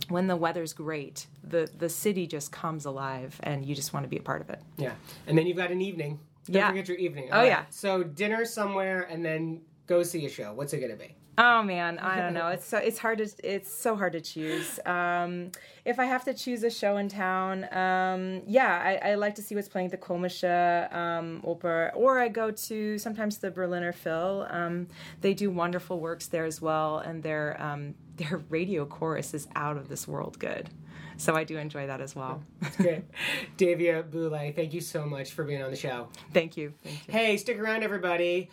[0.07, 4.09] when the weather's great the, the city just comes alive and you just want to
[4.09, 4.93] be a part of it Yeah,
[5.27, 6.19] and then you've got an evening.
[6.45, 6.69] Don't Yeah.
[6.69, 7.29] forget your evening.
[7.31, 7.63] Oh, All yeah.
[7.69, 10.53] So dinner somewhere, and then go see a show.
[10.53, 11.15] What's it gonna be?
[11.37, 12.47] Oh man, I don't know.
[12.53, 14.79] It's so it's hard to it's so hard to choose.
[14.85, 15.51] Um,
[15.85, 19.41] if I have to choose a show in town, um, yeah, I, I like to
[19.41, 23.91] see what's playing at the Komische um, Oper, or I go to sometimes the Berliner
[23.91, 24.45] Phil.
[24.49, 24.87] Um,
[25.21, 29.77] they do wonderful works there as well, and their um, their radio chorus is out
[29.77, 30.69] of this world good.
[31.17, 32.43] So I do enjoy that as well.
[32.77, 33.03] Great.
[33.57, 36.09] Davia Boulay, thank you so much for being on the show.
[36.33, 36.73] Thank you.
[36.83, 37.13] Thank you.
[37.13, 38.49] Hey, stick around, everybody.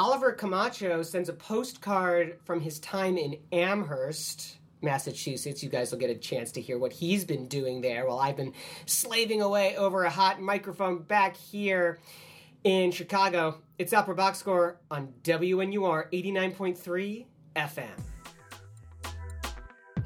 [0.00, 5.62] Oliver Camacho sends a postcard from his time in Amherst, Massachusetts.
[5.62, 8.38] You guys will get a chance to hear what he's been doing there while I've
[8.38, 8.54] been
[8.86, 11.98] slaving away over a hot microphone back here
[12.64, 13.60] in Chicago.
[13.78, 17.84] It's Opera Box Score on WNUR 89.3 FM.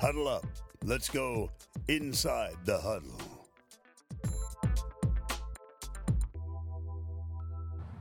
[0.00, 0.44] Huddle up.
[0.82, 1.52] Let's go
[1.86, 3.16] inside the huddle.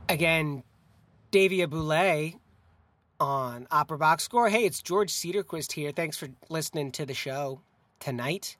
[0.08, 0.64] Again,
[1.34, 2.36] Davia Boulay
[3.18, 4.48] on Opera Box Score.
[4.48, 5.90] Hey, it's George Cedarquist here.
[5.90, 7.60] Thanks for listening to the show
[7.98, 8.56] tonight.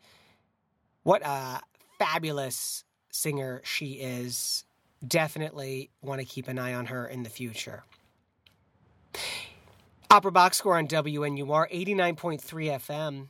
[1.04, 1.60] What a
[2.00, 2.82] fabulous
[3.12, 4.64] singer she is.
[5.06, 7.84] Definitely want to keep an eye on her in the future.
[10.10, 13.28] Opera Box Score on WNUR 89.3 FM.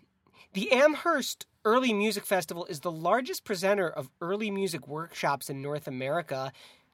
[0.54, 5.86] The Amherst Early Music Festival is the largest presenter of early music workshops in North
[5.86, 6.50] America.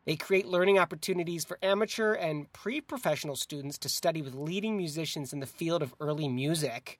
[0.06, 5.32] They create learning opportunities for amateur and pre professional students to study with leading musicians
[5.32, 6.98] in the field of early music.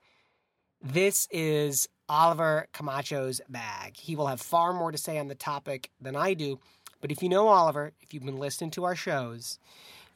[0.83, 3.97] This is Oliver Camacho's bag.
[3.97, 6.59] He will have far more to say on the topic than I do,
[7.01, 9.59] but if you know Oliver, if you've been listening to our shows,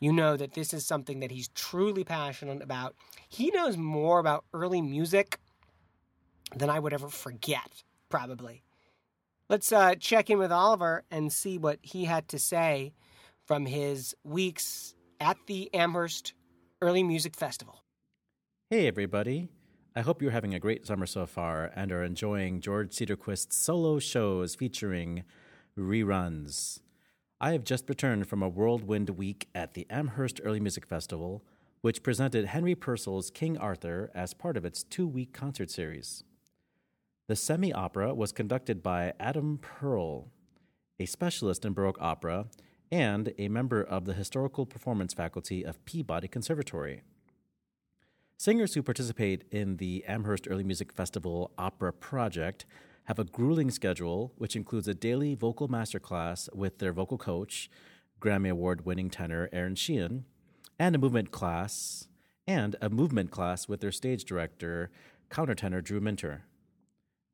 [0.00, 2.94] you know that this is something that he's truly passionate about.
[3.28, 5.38] He knows more about early music
[6.54, 8.62] than I would ever forget, probably.
[9.50, 12.94] Let's uh, check in with Oliver and see what he had to say
[13.46, 16.32] from his weeks at the Amherst
[16.80, 17.84] Early Music Festival.
[18.70, 19.48] Hey, everybody.
[19.94, 23.98] I hope you're having a great summer so far and are enjoying George Cedarquist's solo
[23.98, 25.24] shows featuring
[25.78, 26.80] reruns.
[27.38, 31.44] I have just returned from a whirlwind week at the Amherst Early Music Festival,
[31.82, 36.24] which presented Henry Purcell's King Arthur as part of its two week concert series.
[37.26, 40.28] The semi opera was conducted by Adam Pearl,
[41.00, 42.48] a specialist in Baroque opera
[42.92, 47.00] and a member of the Historical Performance faculty of Peabody Conservatory.
[48.36, 52.66] Singers who participate in the Amherst Early Music Festival Opera Project
[53.04, 57.70] have a grueling schedule, which includes a daily vocal masterclass with their vocal coach,
[58.20, 60.26] Grammy Award winning tenor Aaron Sheehan,
[60.78, 62.06] and a movement class,
[62.46, 64.90] and a movement class with their stage director,
[65.30, 66.44] countertenor Drew Minter.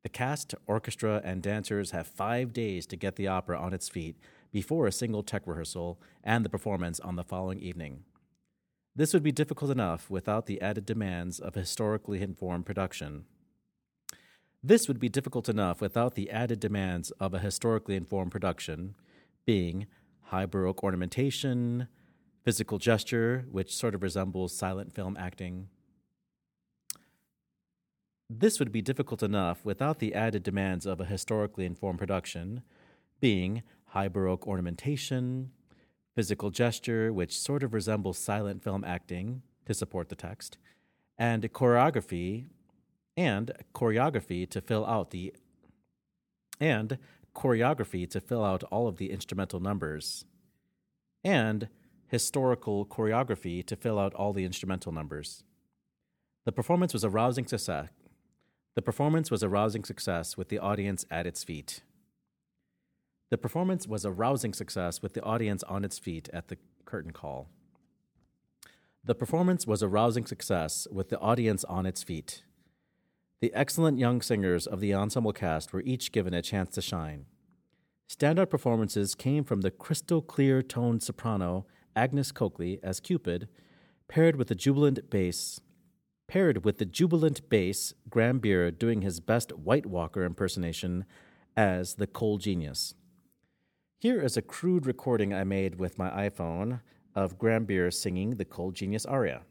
[0.03, 4.17] The cast, orchestra, and dancers have five days to get the opera on its feet
[4.51, 8.03] before a single tech rehearsal and the performance on the following evening.
[8.95, 13.25] This would be difficult enough without the added demands of historically informed production.
[14.63, 18.95] This would be difficult enough without the added demands of a historically informed production,
[19.45, 19.87] being
[20.23, 21.87] high Baroque ornamentation,
[22.43, 25.69] physical gesture, which sort of resembles silent film acting.
[28.33, 32.61] This would be difficult enough without the added demands of a historically informed production,
[33.19, 35.51] being high Baroque ornamentation,
[36.15, 40.57] physical gesture, which sort of resembles silent film acting to support the text,
[41.17, 42.45] and choreography,
[43.17, 45.33] and choreography to fill out the
[46.61, 46.97] and
[47.35, 50.23] choreography to fill out all of the instrumental numbers,
[51.21, 51.67] and
[52.07, 55.43] historical choreography to fill out all the instrumental numbers.
[56.45, 57.89] The performance was a rousing success.
[58.73, 61.81] The performance was a rousing success with the audience at its feet.
[63.29, 67.11] The performance was a rousing success with the audience on its feet at the curtain
[67.11, 67.49] call.
[69.03, 72.43] The performance was a rousing success with the audience on its feet.
[73.41, 77.25] The excellent young singers of the ensemble cast were each given a chance to shine.
[78.07, 81.65] Standout performances came from the crystal clear toned soprano
[81.95, 83.49] Agnes Coakley as Cupid,
[84.07, 85.59] paired with the jubilant bass,
[86.31, 91.03] paired with the jubilant bass Graham Beer doing his best White Walker impersonation
[91.57, 92.95] as the cold genius.
[93.99, 96.79] Here is a crude recording I made with my iPhone
[97.13, 99.41] of Graham Beer singing the Cold Genius aria.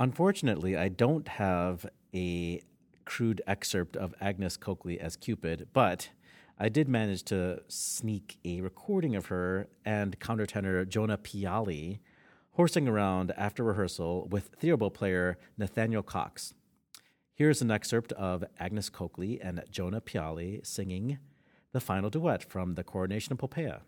[0.00, 1.84] Unfortunately, I don't have
[2.14, 2.62] a
[3.04, 6.10] crude excerpt of Agnes Coakley as Cupid, but
[6.56, 11.98] I did manage to sneak a recording of her and countertenor Jonah Piali
[12.52, 16.54] horsing around after rehearsal with theorbo player Nathaniel Cox.
[17.34, 21.18] Here's an excerpt of Agnes Coakley and Jonah Piali singing
[21.72, 23.80] the final duet from the Coronation of Poppaea.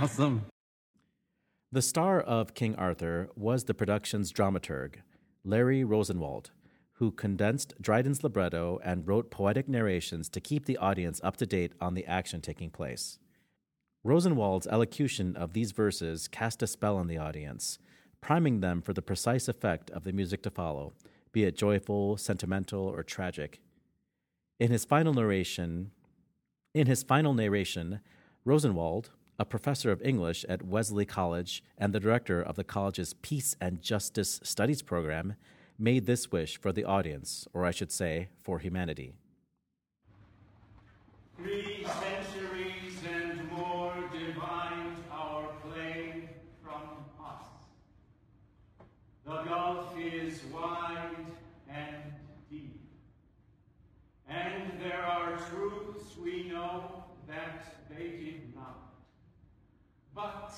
[0.00, 0.46] Awesome.
[1.72, 4.96] The star of King Arthur was the production's dramaturg,
[5.44, 6.50] Larry Rosenwald,
[6.94, 11.72] who condensed Dryden's libretto and wrote poetic narrations to keep the audience up to date
[11.80, 13.18] on the action taking place.
[14.02, 17.78] Rosenwald's elocution of these verses cast a spell on the audience,
[18.22, 20.94] priming them for the precise effect of the music to follow,
[21.32, 23.60] be it joyful, sentimental, or tragic.
[24.58, 25.90] In his final narration,
[26.74, 28.00] in his final narration,
[28.46, 29.10] Rosenwald,
[29.40, 33.80] a professor of English at Wellesley College and the director of the college's Peace and
[33.80, 35.34] Justice Studies program,
[35.78, 39.14] made this wish for the audience, or I should say, for humanity.
[41.38, 46.28] Three centuries and more divined our play
[46.62, 47.46] from us.
[49.24, 51.16] The gulf is wide
[51.66, 52.12] and
[52.50, 52.78] deep,
[54.28, 58.89] and there are truths we know that they did not.
[60.20, 60.52] But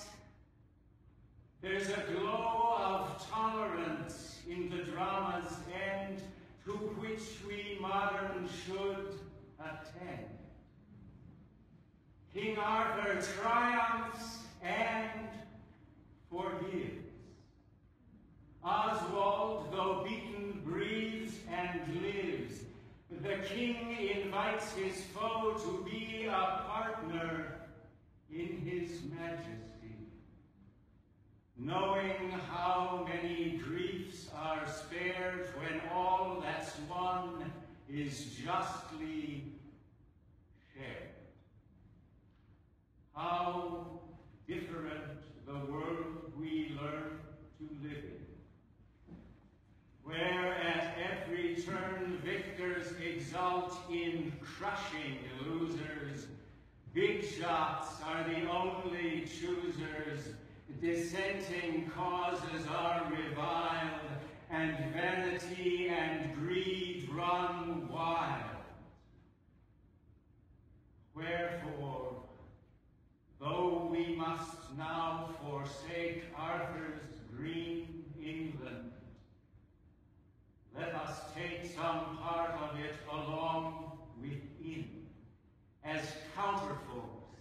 [1.61, 6.21] there's a glow of tolerance in the drama's end
[6.65, 9.21] to which we modern should
[9.61, 10.27] attend.
[12.35, 15.29] King Arthur triumphs and
[16.29, 17.07] forgives.
[18.65, 22.63] Oswald, though beaten, breathes and lives.
[23.21, 27.62] The king invites his foe to be a partner
[28.33, 29.97] in his majesty.
[31.59, 37.53] Knowing how many griefs are spared when all that's won
[37.89, 39.45] is justly
[40.75, 41.11] shared.
[43.15, 44.01] How
[44.49, 47.19] different the world we learn
[47.59, 49.15] to live in,
[50.05, 56.22] where at every turn victors exult in crushing losers.
[56.95, 60.35] Big shots are the only choosers,
[60.79, 64.01] dissenting causes are reviled,
[64.51, 68.43] and vanity and greed run wild.
[71.15, 72.25] Wherefore,
[73.41, 77.01] though we must now forsake Arthur's
[77.35, 78.93] green England,
[80.77, 85.02] let us take some part of it along within
[85.85, 86.01] as
[86.37, 87.39] counterforce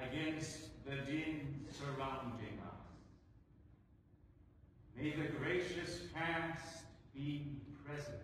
[0.00, 2.82] against the din surrounding us.
[4.96, 8.16] May the gracious past be present.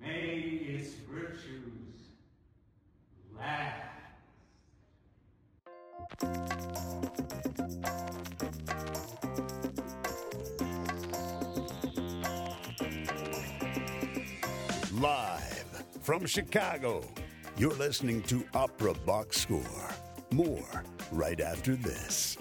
[0.00, 2.10] May its virtues
[3.36, 3.86] last.
[14.92, 17.02] Live from Chicago,
[17.60, 19.90] you're listening to Opera Box Score.
[20.30, 20.82] More
[21.12, 22.38] right after this.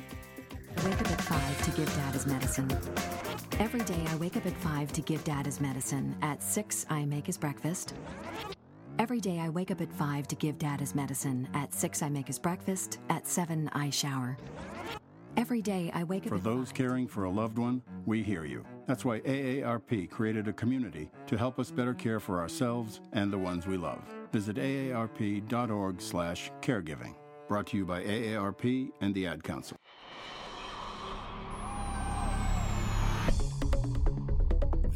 [0.78, 2.72] I wake up at 5 to give Dad his medicine.
[3.60, 6.16] Every day I wake up at 5 to give Dad his medicine.
[6.22, 7.96] At 6, I make his breakfast.
[8.98, 11.50] Every day I wake up at 5 to give Dad his medicine.
[11.54, 13.00] At 6, I make his breakfast.
[13.10, 14.38] At 7, I shower.
[15.36, 18.64] Every day I wake up For those caring for a loved one, we hear you.
[18.88, 23.38] That's why AARP created a community to help us better care for ourselves and the
[23.38, 24.02] ones we love.
[24.32, 27.16] Visit aarp.org/caregiving.
[27.48, 29.78] Brought to you by AARP and the Ad Council.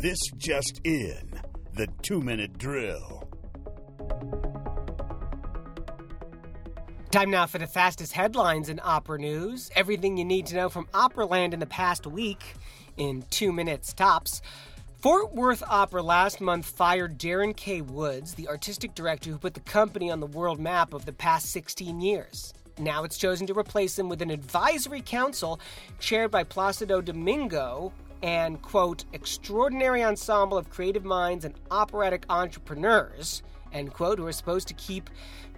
[0.02, 1.40] This just in
[1.76, 3.30] the two minute drill.
[7.10, 9.70] Time now for the fastest headlines in opera news.
[9.76, 12.56] Everything you need to know from Operaland in the past week
[12.98, 14.42] in two minutes tops.
[15.04, 17.82] Fort Worth Opera last month fired Darren K.
[17.82, 21.48] Woods, the artistic director who put the company on the world map of the past
[21.48, 22.54] 16 years.
[22.80, 25.60] Now it's chosen to replace him with an advisory council
[26.00, 27.92] chaired by Placido Domingo
[28.22, 33.44] and, quote, extraordinary ensemble of creative minds and operatic entrepreneurs,
[33.74, 35.10] end quote, who are supposed to keep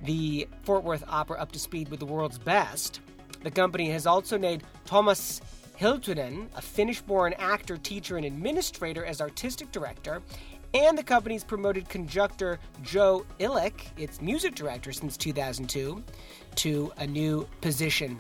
[0.02, 3.00] the Fort Worth Opera up to speed with the world's best.
[3.44, 5.40] The company has also named Thomas
[5.80, 10.22] Hiltunen, a Finnish born actor, teacher, and administrator, as artistic director,
[10.74, 16.04] and the company's promoted conductor Joe Illick, its music director since 2002,
[16.56, 18.20] to a new position.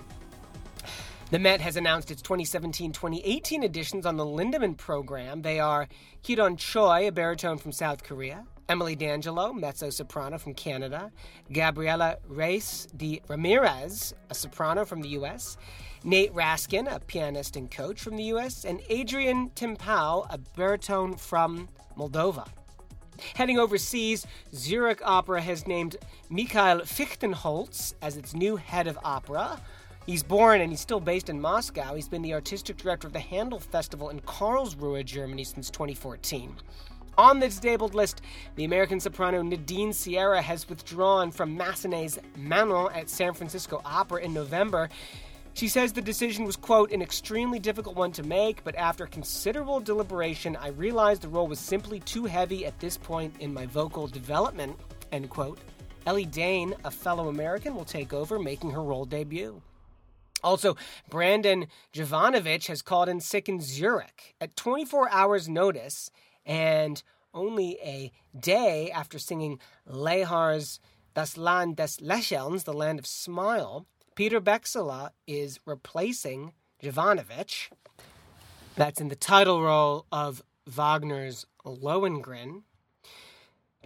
[1.31, 5.41] The Met has announced its 2017 2018 editions on the Lindemann program.
[5.41, 5.87] They are
[6.23, 11.11] Kidon Choi, a baritone from South Korea, Emily D'Angelo, mezzo soprano from Canada,
[11.51, 15.57] Gabriela Reyes de Ramirez, a soprano from the U.S.,
[16.05, 21.67] Nate Raskin, a pianist and coach from the U.S., and Adrian Timpau, a baritone from
[21.97, 22.47] Moldova.
[23.33, 25.95] Heading overseas, Zurich Opera has named
[26.29, 29.59] Mikhail Fichtenholz as its new head of opera.
[30.05, 31.95] He's born and he's still based in Moscow.
[31.95, 36.55] He's been the artistic director of the Handel Festival in Karlsruhe, Germany since 2014.
[37.17, 38.21] On the disabled list,
[38.55, 44.33] the American soprano Nadine Sierra has withdrawn from Massenet's Manon at San Francisco Opera in
[44.33, 44.89] November.
[45.55, 49.79] She says the decision was, quote, an extremely difficult one to make, but after considerable
[49.79, 54.05] deliberation, I realized the role was simply too heavy at this point in my vocal
[54.05, 54.77] development,
[55.13, 55.57] end quote.
[56.05, 59.61] Ellie Dehn, a fellow American, will take over, making her role debut.
[60.43, 60.75] Also,
[61.09, 66.11] Brandon Jovanovich has called in sick in Zurich at 24 hours' notice
[66.45, 67.01] and
[67.33, 70.81] only a day after singing Lehar's
[71.13, 73.87] Das Land des Lächelns, the Land of Smile.
[74.15, 77.69] Peter Beczała is replacing Jovanovich.
[78.77, 82.63] That's in the title role of Wagner's Lohengrin.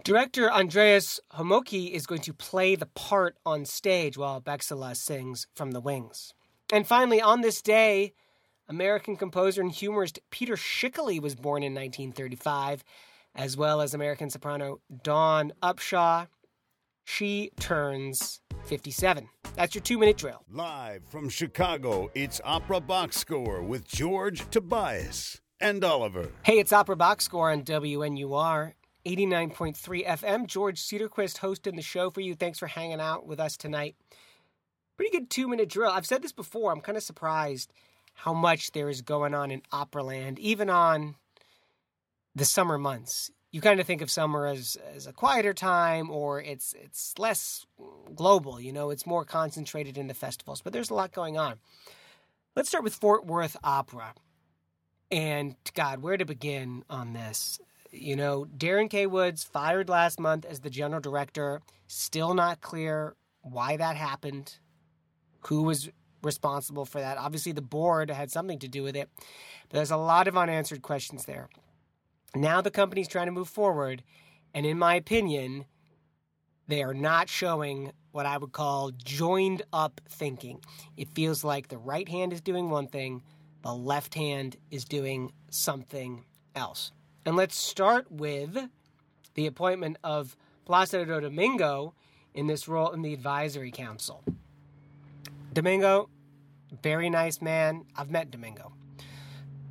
[0.04, 5.72] Director Andreas Homoki is going to play the part on stage while Beczała sings from
[5.72, 6.32] the wings.
[6.72, 8.12] And finally, on this day,
[8.68, 12.84] American composer and humorist Peter Schickele was born in 1935,
[13.34, 16.28] as well as American soprano Dawn Upshaw.
[17.12, 19.28] She turns 57.
[19.56, 20.44] That's your two minute drill.
[20.48, 26.30] Live from Chicago, it's Opera Box Score with George Tobias and Oliver.
[26.44, 30.46] Hey, it's Opera Box Score on WNUR 89.3 FM.
[30.46, 32.36] George Cedarquist hosting the show for you.
[32.36, 33.96] Thanks for hanging out with us tonight.
[34.96, 35.90] Pretty good two minute drill.
[35.90, 36.70] I've said this before.
[36.72, 37.72] I'm kind of surprised
[38.14, 41.16] how much there is going on in Operaland, even on
[42.36, 43.32] the summer months.
[43.52, 47.66] You kind of think of summer as, as a quieter time or it's it's less
[48.14, 51.58] global, you know, it's more concentrated in the festivals, but there's a lot going on.
[52.54, 54.14] Let's start with Fort Worth Opera.
[55.10, 57.58] And God, where to begin on this?
[57.90, 59.06] You know, Darren K.
[59.06, 61.60] Woods fired last month as the general director.
[61.88, 64.58] Still not clear why that happened,
[65.46, 65.90] who was
[66.22, 67.18] responsible for that.
[67.18, 69.08] Obviously, the board had something to do with it,
[69.68, 71.48] but there's a lot of unanswered questions there.
[72.34, 74.02] Now the company's trying to move forward,
[74.54, 75.64] and in my opinion,
[76.68, 80.60] they are not showing what I would call joined up thinking.
[80.96, 83.22] It feels like the right hand is doing one thing,
[83.62, 86.24] the left hand is doing something
[86.54, 86.92] else.
[87.26, 88.56] And let's start with
[89.34, 91.94] the appointment of Placido Domingo
[92.34, 94.22] in this role in the advisory council.
[95.52, 96.08] Domingo,
[96.82, 97.84] very nice man.
[97.96, 98.72] I've met Domingo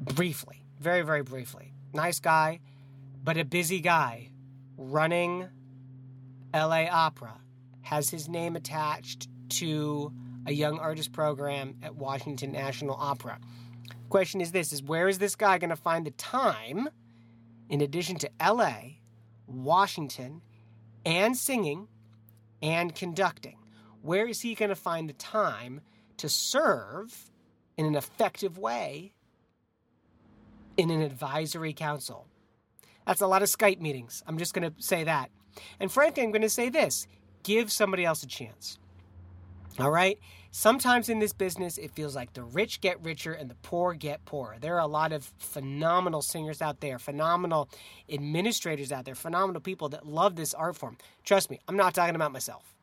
[0.01, 1.73] briefly, very, very briefly.
[1.93, 2.59] Nice guy,
[3.23, 4.29] but a busy guy
[4.77, 5.47] running
[6.53, 7.39] LA Opera,
[7.81, 10.11] has his name attached to
[10.45, 13.39] a young artist program at Washington National Opera.
[14.09, 16.89] Question is this is where is this guy going to find the time
[17.69, 18.79] in addition to LA,
[19.47, 20.41] Washington,
[21.05, 21.87] and singing
[22.61, 23.57] and conducting?
[24.01, 25.81] Where is he going to find the time
[26.17, 27.31] to serve
[27.77, 29.13] in an effective way
[30.79, 32.25] in an advisory council?
[33.05, 34.23] That's a lot of Skype meetings.
[34.25, 35.29] I'm just going to say that.
[35.79, 37.05] And frankly, I'm going to say this
[37.43, 38.79] give somebody else a chance.
[39.77, 40.17] All right.
[40.51, 44.25] Sometimes in this business, it feels like the rich get richer and the poor get
[44.25, 44.57] poorer.
[44.59, 47.69] There are a lot of phenomenal singers out there, phenomenal
[48.09, 50.97] administrators out there, phenomenal people that love this art form.
[51.23, 52.73] Trust me, I'm not talking about myself.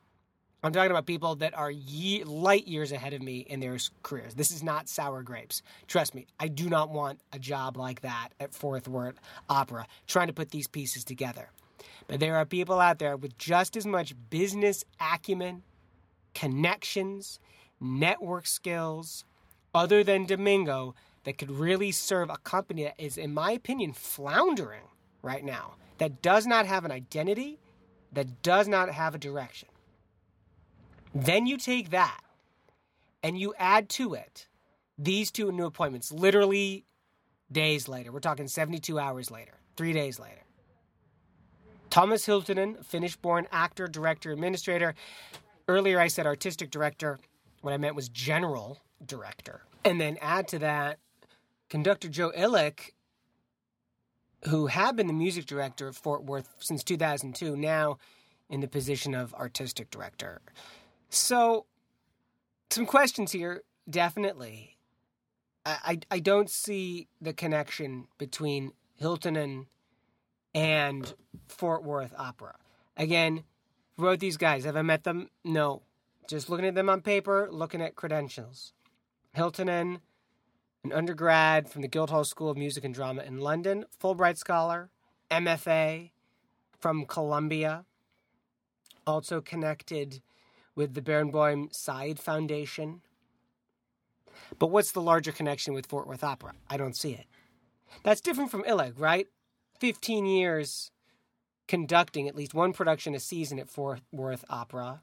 [0.66, 4.34] I'm talking about people that are ye- light years ahead of me in their careers.
[4.34, 5.62] This is not sour grapes.
[5.86, 10.26] Trust me, I do not want a job like that at Fort Worth Opera, trying
[10.26, 11.50] to put these pieces together.
[12.08, 15.62] But there are people out there with just as much business acumen,
[16.34, 17.38] connections,
[17.80, 19.24] network skills,
[19.72, 24.88] other than Domingo, that could really serve a company that is, in my opinion, floundering
[25.22, 27.60] right now, that does not have an identity,
[28.12, 29.68] that does not have a direction.
[31.16, 32.20] Then you take that
[33.22, 34.48] and you add to it
[34.98, 36.84] these two new appointments, literally
[37.50, 38.12] days later.
[38.12, 40.42] We're talking 72 hours later, three days later.
[41.88, 44.94] Thomas Hiltunen, Finnish born actor, director, administrator.
[45.68, 47.18] Earlier I said artistic director.
[47.62, 49.62] What I meant was general director.
[49.86, 50.98] And then add to that
[51.70, 52.90] conductor Joe Illick,
[54.50, 57.96] who had been the music director of Fort Worth since 2002, now
[58.50, 60.42] in the position of artistic director.
[61.08, 61.66] So,
[62.70, 64.76] some questions here, definitely.
[65.64, 69.66] I, I, I don't see the connection between Hiltunen
[70.54, 71.14] and
[71.48, 72.56] Fort Worth Opera.
[72.96, 73.44] Again,
[73.96, 74.64] wrote these guys?
[74.64, 75.30] Have I met them?
[75.44, 75.82] No.
[76.28, 78.72] Just looking at them on paper, looking at credentials.
[79.36, 80.00] Hiltunen,
[80.82, 84.90] an undergrad from the Guildhall School of Music and Drama in London, Fulbright Scholar,
[85.30, 86.10] MFA
[86.78, 87.84] from Columbia,
[89.06, 90.22] also connected
[90.76, 93.00] with the Barenboim-Said Foundation.
[94.58, 96.52] But what's the larger connection with Fort Worth Opera?
[96.70, 97.26] I don't see it.
[98.04, 99.26] That's different from Illick, right?
[99.80, 100.92] 15 years
[101.66, 105.00] conducting at least one production a season at Fort Worth Opera.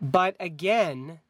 [0.00, 1.20] But again,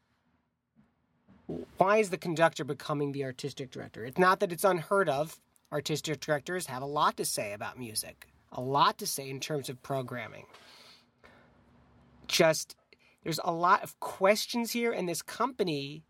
[1.79, 4.05] why is the conductor becoming the artistic director?
[4.05, 5.41] It's not that it's unheard of.
[5.73, 9.69] Artistic directors have a lot to say about music, a lot to say in terms
[9.69, 10.45] of programming.
[12.29, 12.77] Just,
[13.25, 16.05] there's a lot of questions here, and this company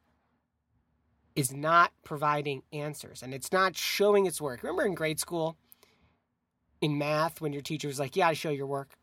[1.39, 4.61] is not providing answers and it's not showing its work.
[4.61, 5.57] Remember in grade school,
[6.81, 8.97] in math, when your teacher was like, Yeah, I show your work?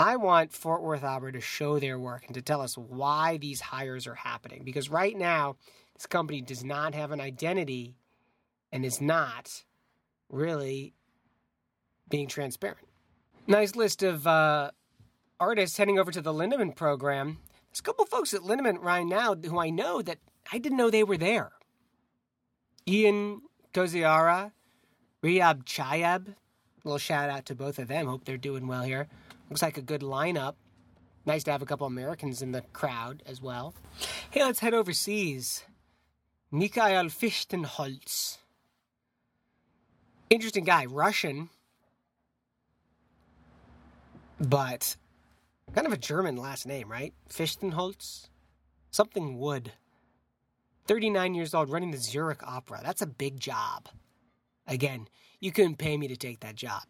[0.00, 3.60] I want Fort Worth Opera to show their work and to tell us why these
[3.60, 4.62] hires are happening.
[4.64, 5.56] Because right now,
[5.94, 7.96] this company does not have an identity
[8.72, 9.64] and is not
[10.28, 10.94] really
[12.08, 12.86] being transparent.
[13.46, 14.70] Nice list of uh,
[15.40, 17.38] artists heading over to the Lindemann program.
[17.70, 20.18] There's a couple folks at Lindemann right now who I know that
[20.52, 21.52] I didn't know they were there.
[22.86, 24.52] Ian Koziara,
[25.22, 26.28] Rihab Chaieb.
[26.28, 26.34] A
[26.84, 28.06] little shout out to both of them.
[28.06, 29.08] Hope they're doing well here.
[29.50, 30.54] Looks like a good lineup.
[31.26, 33.74] Nice to have a couple Americans in the crowd as well.
[34.30, 35.64] Hey, let's head overseas.
[36.50, 38.38] Mikhail Fichtenholz.
[40.30, 41.50] Interesting guy, Russian,
[44.40, 44.96] but
[45.74, 47.14] kind of a German last name, right?
[47.28, 48.28] Fichtenholz?
[48.90, 49.72] Something wood.
[50.86, 52.80] 39 years old running the Zurich Opera.
[52.82, 53.88] That's a big job.
[54.66, 55.08] Again,
[55.40, 56.82] you couldn't pay me to take that job.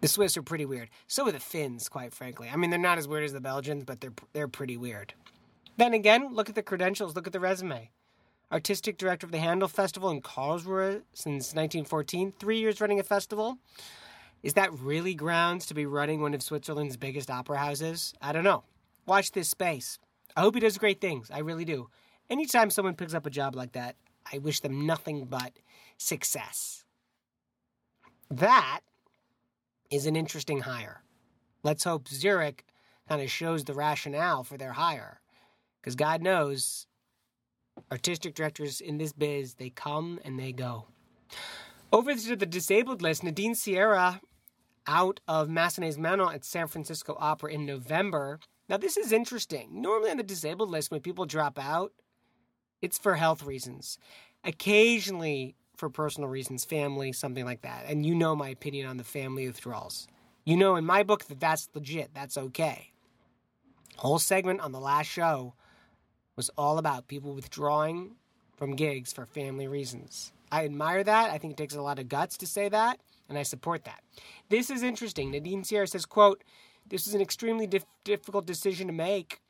[0.00, 0.90] The Swiss are pretty weird.
[1.06, 2.48] So are the Finns, quite frankly.
[2.52, 5.14] I mean, they're not as weird as the Belgians, but they're they're pretty weird.
[5.76, 7.90] Then again, look at the credentials, look at the resume.
[8.50, 13.58] Artistic director of the Handel Festival in Karlsruhe since 1914, three years running a festival.
[14.42, 18.12] Is that really grounds to be running one of Switzerland's biggest opera houses?
[18.20, 18.64] I don't know.
[19.06, 19.98] Watch this space.
[20.36, 21.30] I hope he does great things.
[21.30, 21.88] I really do.
[22.28, 23.96] Anytime someone picks up a job like that,
[24.32, 25.52] I wish them nothing but
[25.96, 26.84] success.
[28.30, 28.80] That
[29.90, 31.02] is an interesting hire.
[31.62, 32.64] Let's hope Zurich
[33.08, 35.20] kind of shows the rationale for their hire.
[35.80, 36.86] Because God knows,
[37.90, 40.86] artistic directors in this biz, they come and they go.
[41.92, 44.20] Over to the disabled list, Nadine Sierra
[44.86, 48.40] out of Massenet's Manon at San Francisco Opera in November.
[48.68, 49.82] Now, this is interesting.
[49.82, 51.92] Normally on the disabled list, when people drop out,
[52.80, 53.98] it's for health reasons.
[54.44, 57.84] Occasionally, for personal reasons, family, something like that.
[57.88, 60.06] And you know my opinion on the family withdrawals.
[60.44, 62.92] You know in my book that that's legit, that's okay.
[63.96, 65.54] Whole segment on the last show
[66.36, 68.16] was all about people withdrawing
[68.56, 70.32] from gigs for family reasons.
[70.50, 71.30] I admire that.
[71.30, 73.00] I think it takes a lot of guts to say that,
[73.32, 74.02] and I support that.
[74.50, 75.30] This is interesting.
[75.32, 76.44] Nadine Sierra says, quote,
[76.86, 79.40] this is an extremely dif- difficult decision to make,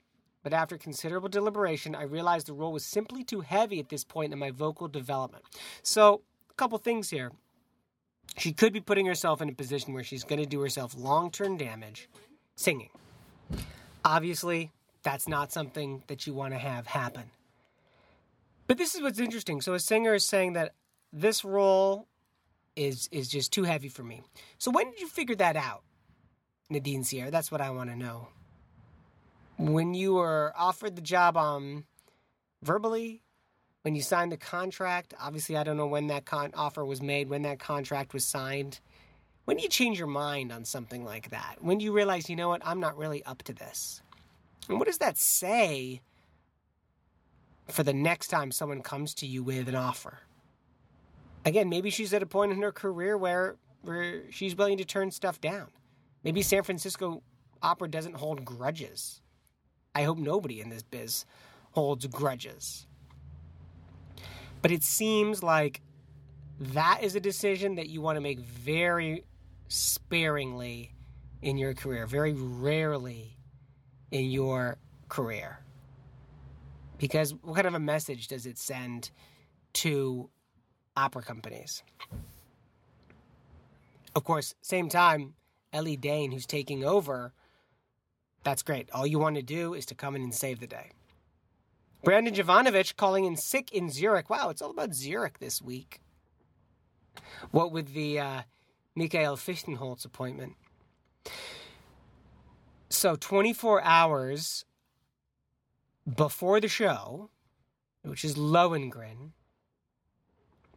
[0.45, 4.33] but after considerable deliberation, I realized the role was simply too heavy at this point
[4.33, 5.45] in my vocal development.
[5.83, 7.33] So, a couple things here.
[8.39, 11.31] She could be putting herself in a position where she's going to do herself long
[11.31, 12.09] term damage.
[12.57, 12.91] singing.
[14.05, 14.71] Obviously,
[15.03, 17.25] that's not something that you want to have happen.
[18.67, 19.61] But this is what's interesting.
[19.61, 20.75] So a singer is saying that
[21.13, 22.09] this role
[22.77, 24.23] is is just too heavy for me.
[24.59, 25.83] So when did you figure that out,
[26.71, 27.31] Nadine Sierra?
[27.31, 28.29] That's what I want to know.
[29.59, 31.85] When you were offered the job um
[32.63, 33.23] verbally,
[33.83, 37.29] when you signed the contract, obviously I don't know when that con- offer was made,
[37.29, 38.81] when that contract was signed.
[39.45, 41.57] When do you change your mind on something like that?
[41.61, 44.01] When do you realize, you know what, I'm not really up to this?
[44.69, 46.01] And what does that say
[47.69, 50.21] for the next time someone comes to you with an offer?
[51.45, 55.11] Again, maybe she's at a point in her career where where she's willing to turn
[55.11, 55.69] stuff down.
[56.23, 57.23] Maybe San Francisco
[57.63, 59.21] Opera doesn't hold grudges.
[59.95, 61.25] I hope nobody in this biz
[61.73, 62.87] holds grudges.
[64.63, 65.81] But it seems like
[66.61, 69.25] that is a decision that you want to make very
[69.69, 70.95] sparingly
[71.41, 73.37] in your career, very rarely
[74.13, 74.79] in your
[75.09, 75.59] career.
[76.99, 79.11] Because what kind of a message does it send
[79.75, 80.31] to
[80.97, 81.83] opera companies?
[84.15, 85.35] Of course, same time,
[85.73, 87.33] Ellie Dehn, who's taking over,
[88.45, 88.91] that's great.
[88.93, 90.91] All you want to do is to come in and save the day.
[92.05, 94.29] Brandon Jovanovich calling in sick in Zurich.
[94.29, 96.01] Wow, it's all about Zurich this week.
[97.53, 98.43] What with the uh,
[98.95, 100.55] Michael Fichtenholz appointment.
[102.89, 104.65] So 24 hours
[106.17, 107.31] before the show,
[108.03, 109.31] which is Lohengrin,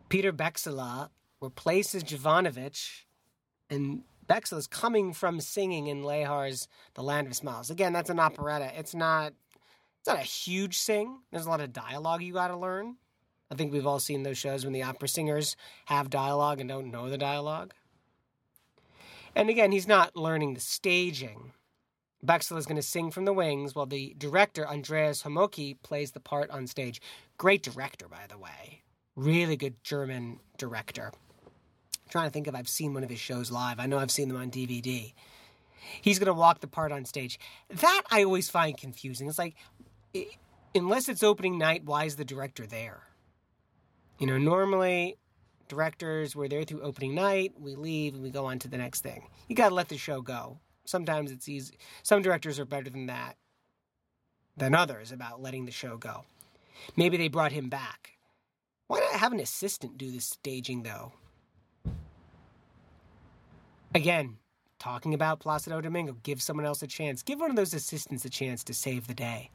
[0.10, 1.10] Peter Beczała
[1.41, 3.06] replaces Jovanovich,
[3.70, 7.70] and Beczała is coming from singing in Lehar's The Land of Smiles.
[7.70, 8.72] Again, that's an operetta.
[8.78, 9.34] It's not
[9.99, 11.22] it's not a huge sing.
[11.32, 12.97] There's a lot of dialogue you got to learn.
[13.51, 16.91] I think we've all seen those shows when the opera singers have dialogue and don't
[16.91, 17.74] know the dialogue.
[19.36, 21.53] And again, he's not learning the staging.
[22.22, 26.20] Bexel is going to sing from the wings while the director, Andreas Homoki, plays the
[26.20, 27.01] part on stage.
[27.38, 28.84] Great director, by the way.
[29.16, 31.11] Really good German director.
[31.13, 33.80] I'm trying to think if I've seen one of his shows live.
[33.80, 35.13] I know I've seen them on DVD.
[36.01, 37.39] He's going to walk the part on stage.
[37.70, 39.28] That I always find confusing.
[39.28, 39.55] It's like,
[40.74, 43.03] unless it's opening night, why is the director there?
[44.20, 45.18] You know, normally
[45.68, 49.01] directors, we're there through opening night, we leave, and we go on to the next
[49.01, 49.28] thing.
[49.47, 50.59] You got to let the show go.
[50.86, 51.78] Sometimes it's easy.
[52.03, 53.38] Some directors are better than that,
[54.55, 56.26] than others about letting the show go.
[56.95, 58.14] Maybe they brought him back.
[58.88, 61.13] Why not have an assistant do the staging, though?
[63.93, 64.38] Again,
[64.77, 67.23] talking about Placido Domingo, give someone else a chance.
[67.23, 69.49] Give one of those assistants a chance to save the day.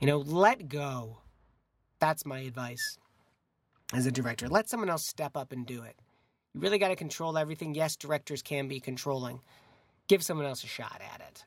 [0.00, 1.18] You know, let go.
[1.98, 2.98] That's my advice
[3.92, 4.48] as a director.
[4.48, 5.96] Let someone else step up and do it.
[6.54, 7.74] You really got to control everything.
[7.74, 9.40] Yes, directors can be controlling.
[10.08, 11.44] Give someone else a shot at it.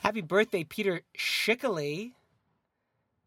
[0.00, 2.12] Happy birthday, Peter Schickele,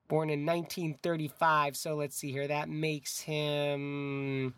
[0.09, 1.77] born in 1935.
[1.77, 2.47] So let's see here.
[2.47, 4.53] That makes him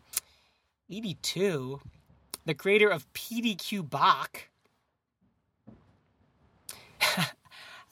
[0.90, 1.80] 82.
[2.44, 4.48] The creator of PDQ Bach.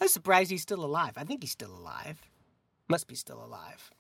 [0.01, 1.13] I'm surprised he's still alive.
[1.17, 2.21] I think he's still alive.
[2.89, 3.93] Must be still alive.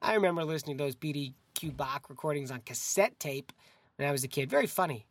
[0.00, 3.52] I remember listening to those PDQ Bach recordings on cassette tape
[3.96, 4.48] when I was a kid.
[4.48, 5.06] Very funny.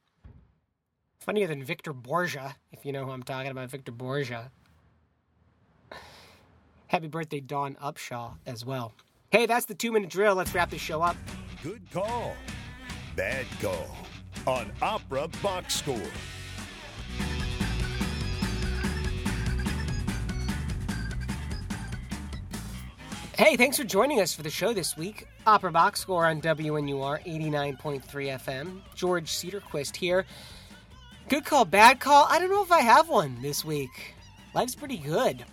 [1.20, 4.50] Funnier than Victor Borgia, if you know who I'm talking about, Victor Borge.
[6.94, 8.94] Happy birthday, Dawn Upshaw, as well.
[9.32, 10.36] Hey, that's the two minute drill.
[10.36, 11.18] Let's wrap this show up.
[11.64, 12.36] Good call.
[13.16, 13.98] Bad call.
[14.46, 15.98] On Opera Box Score.
[23.40, 25.26] Hey, thanks for joining us for the show this week.
[25.48, 28.82] Opera Box Score on WNUR 89.3 FM.
[28.94, 30.28] George Cedarquist here.
[31.28, 32.28] Good call, bad call.
[32.30, 34.14] I don't know if I have one this week.
[34.54, 35.44] Life's pretty good.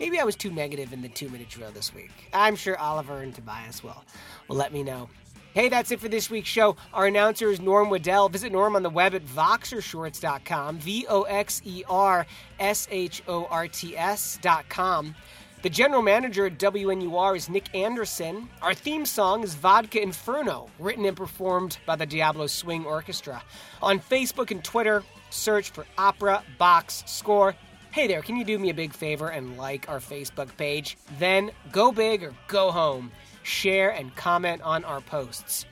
[0.00, 2.10] Maybe I was too negative in the two minute drill this week.
[2.32, 4.02] I'm sure Oliver and Tobias will,
[4.48, 5.10] will let me know.
[5.52, 6.76] Hey, that's it for this week's show.
[6.94, 8.30] Our announcer is Norm Waddell.
[8.30, 12.24] Visit Norm on the web at voxershorts.com, V O X E R
[12.58, 15.14] S H O R T S.com.
[15.62, 18.48] The general manager at WNUR is Nick Anderson.
[18.62, 23.42] Our theme song is Vodka Inferno, written and performed by the Diablo Swing Orchestra.
[23.82, 27.54] On Facebook and Twitter, search for Opera Box Score.
[27.92, 30.96] Hey there, can you do me a big favor and like our Facebook page?
[31.18, 33.10] Then go big or go home.
[33.42, 35.66] Share and comment on our posts.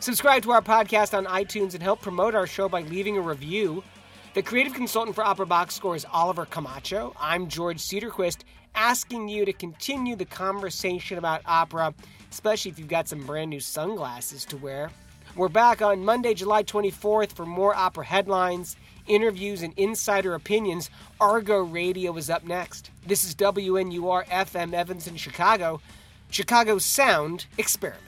[0.00, 3.84] Subscribe to our podcast on iTunes and help promote our show by leaving a review.
[4.32, 7.14] The creative consultant for Opera Box Score is Oliver Camacho.
[7.20, 8.44] I'm George Cedarquist,
[8.74, 11.92] asking you to continue the conversation about opera,
[12.30, 14.90] especially if you've got some brand new sunglasses to wear.
[15.36, 18.76] We're back on Monday, July 24th for more opera headlines,
[19.08, 20.90] interviews, and insider opinions,
[21.20, 22.90] Argo Radio is up next.
[23.06, 25.80] This is WNUR FM Evanston, Chicago,
[26.30, 28.07] Chicago's Sound Experiment.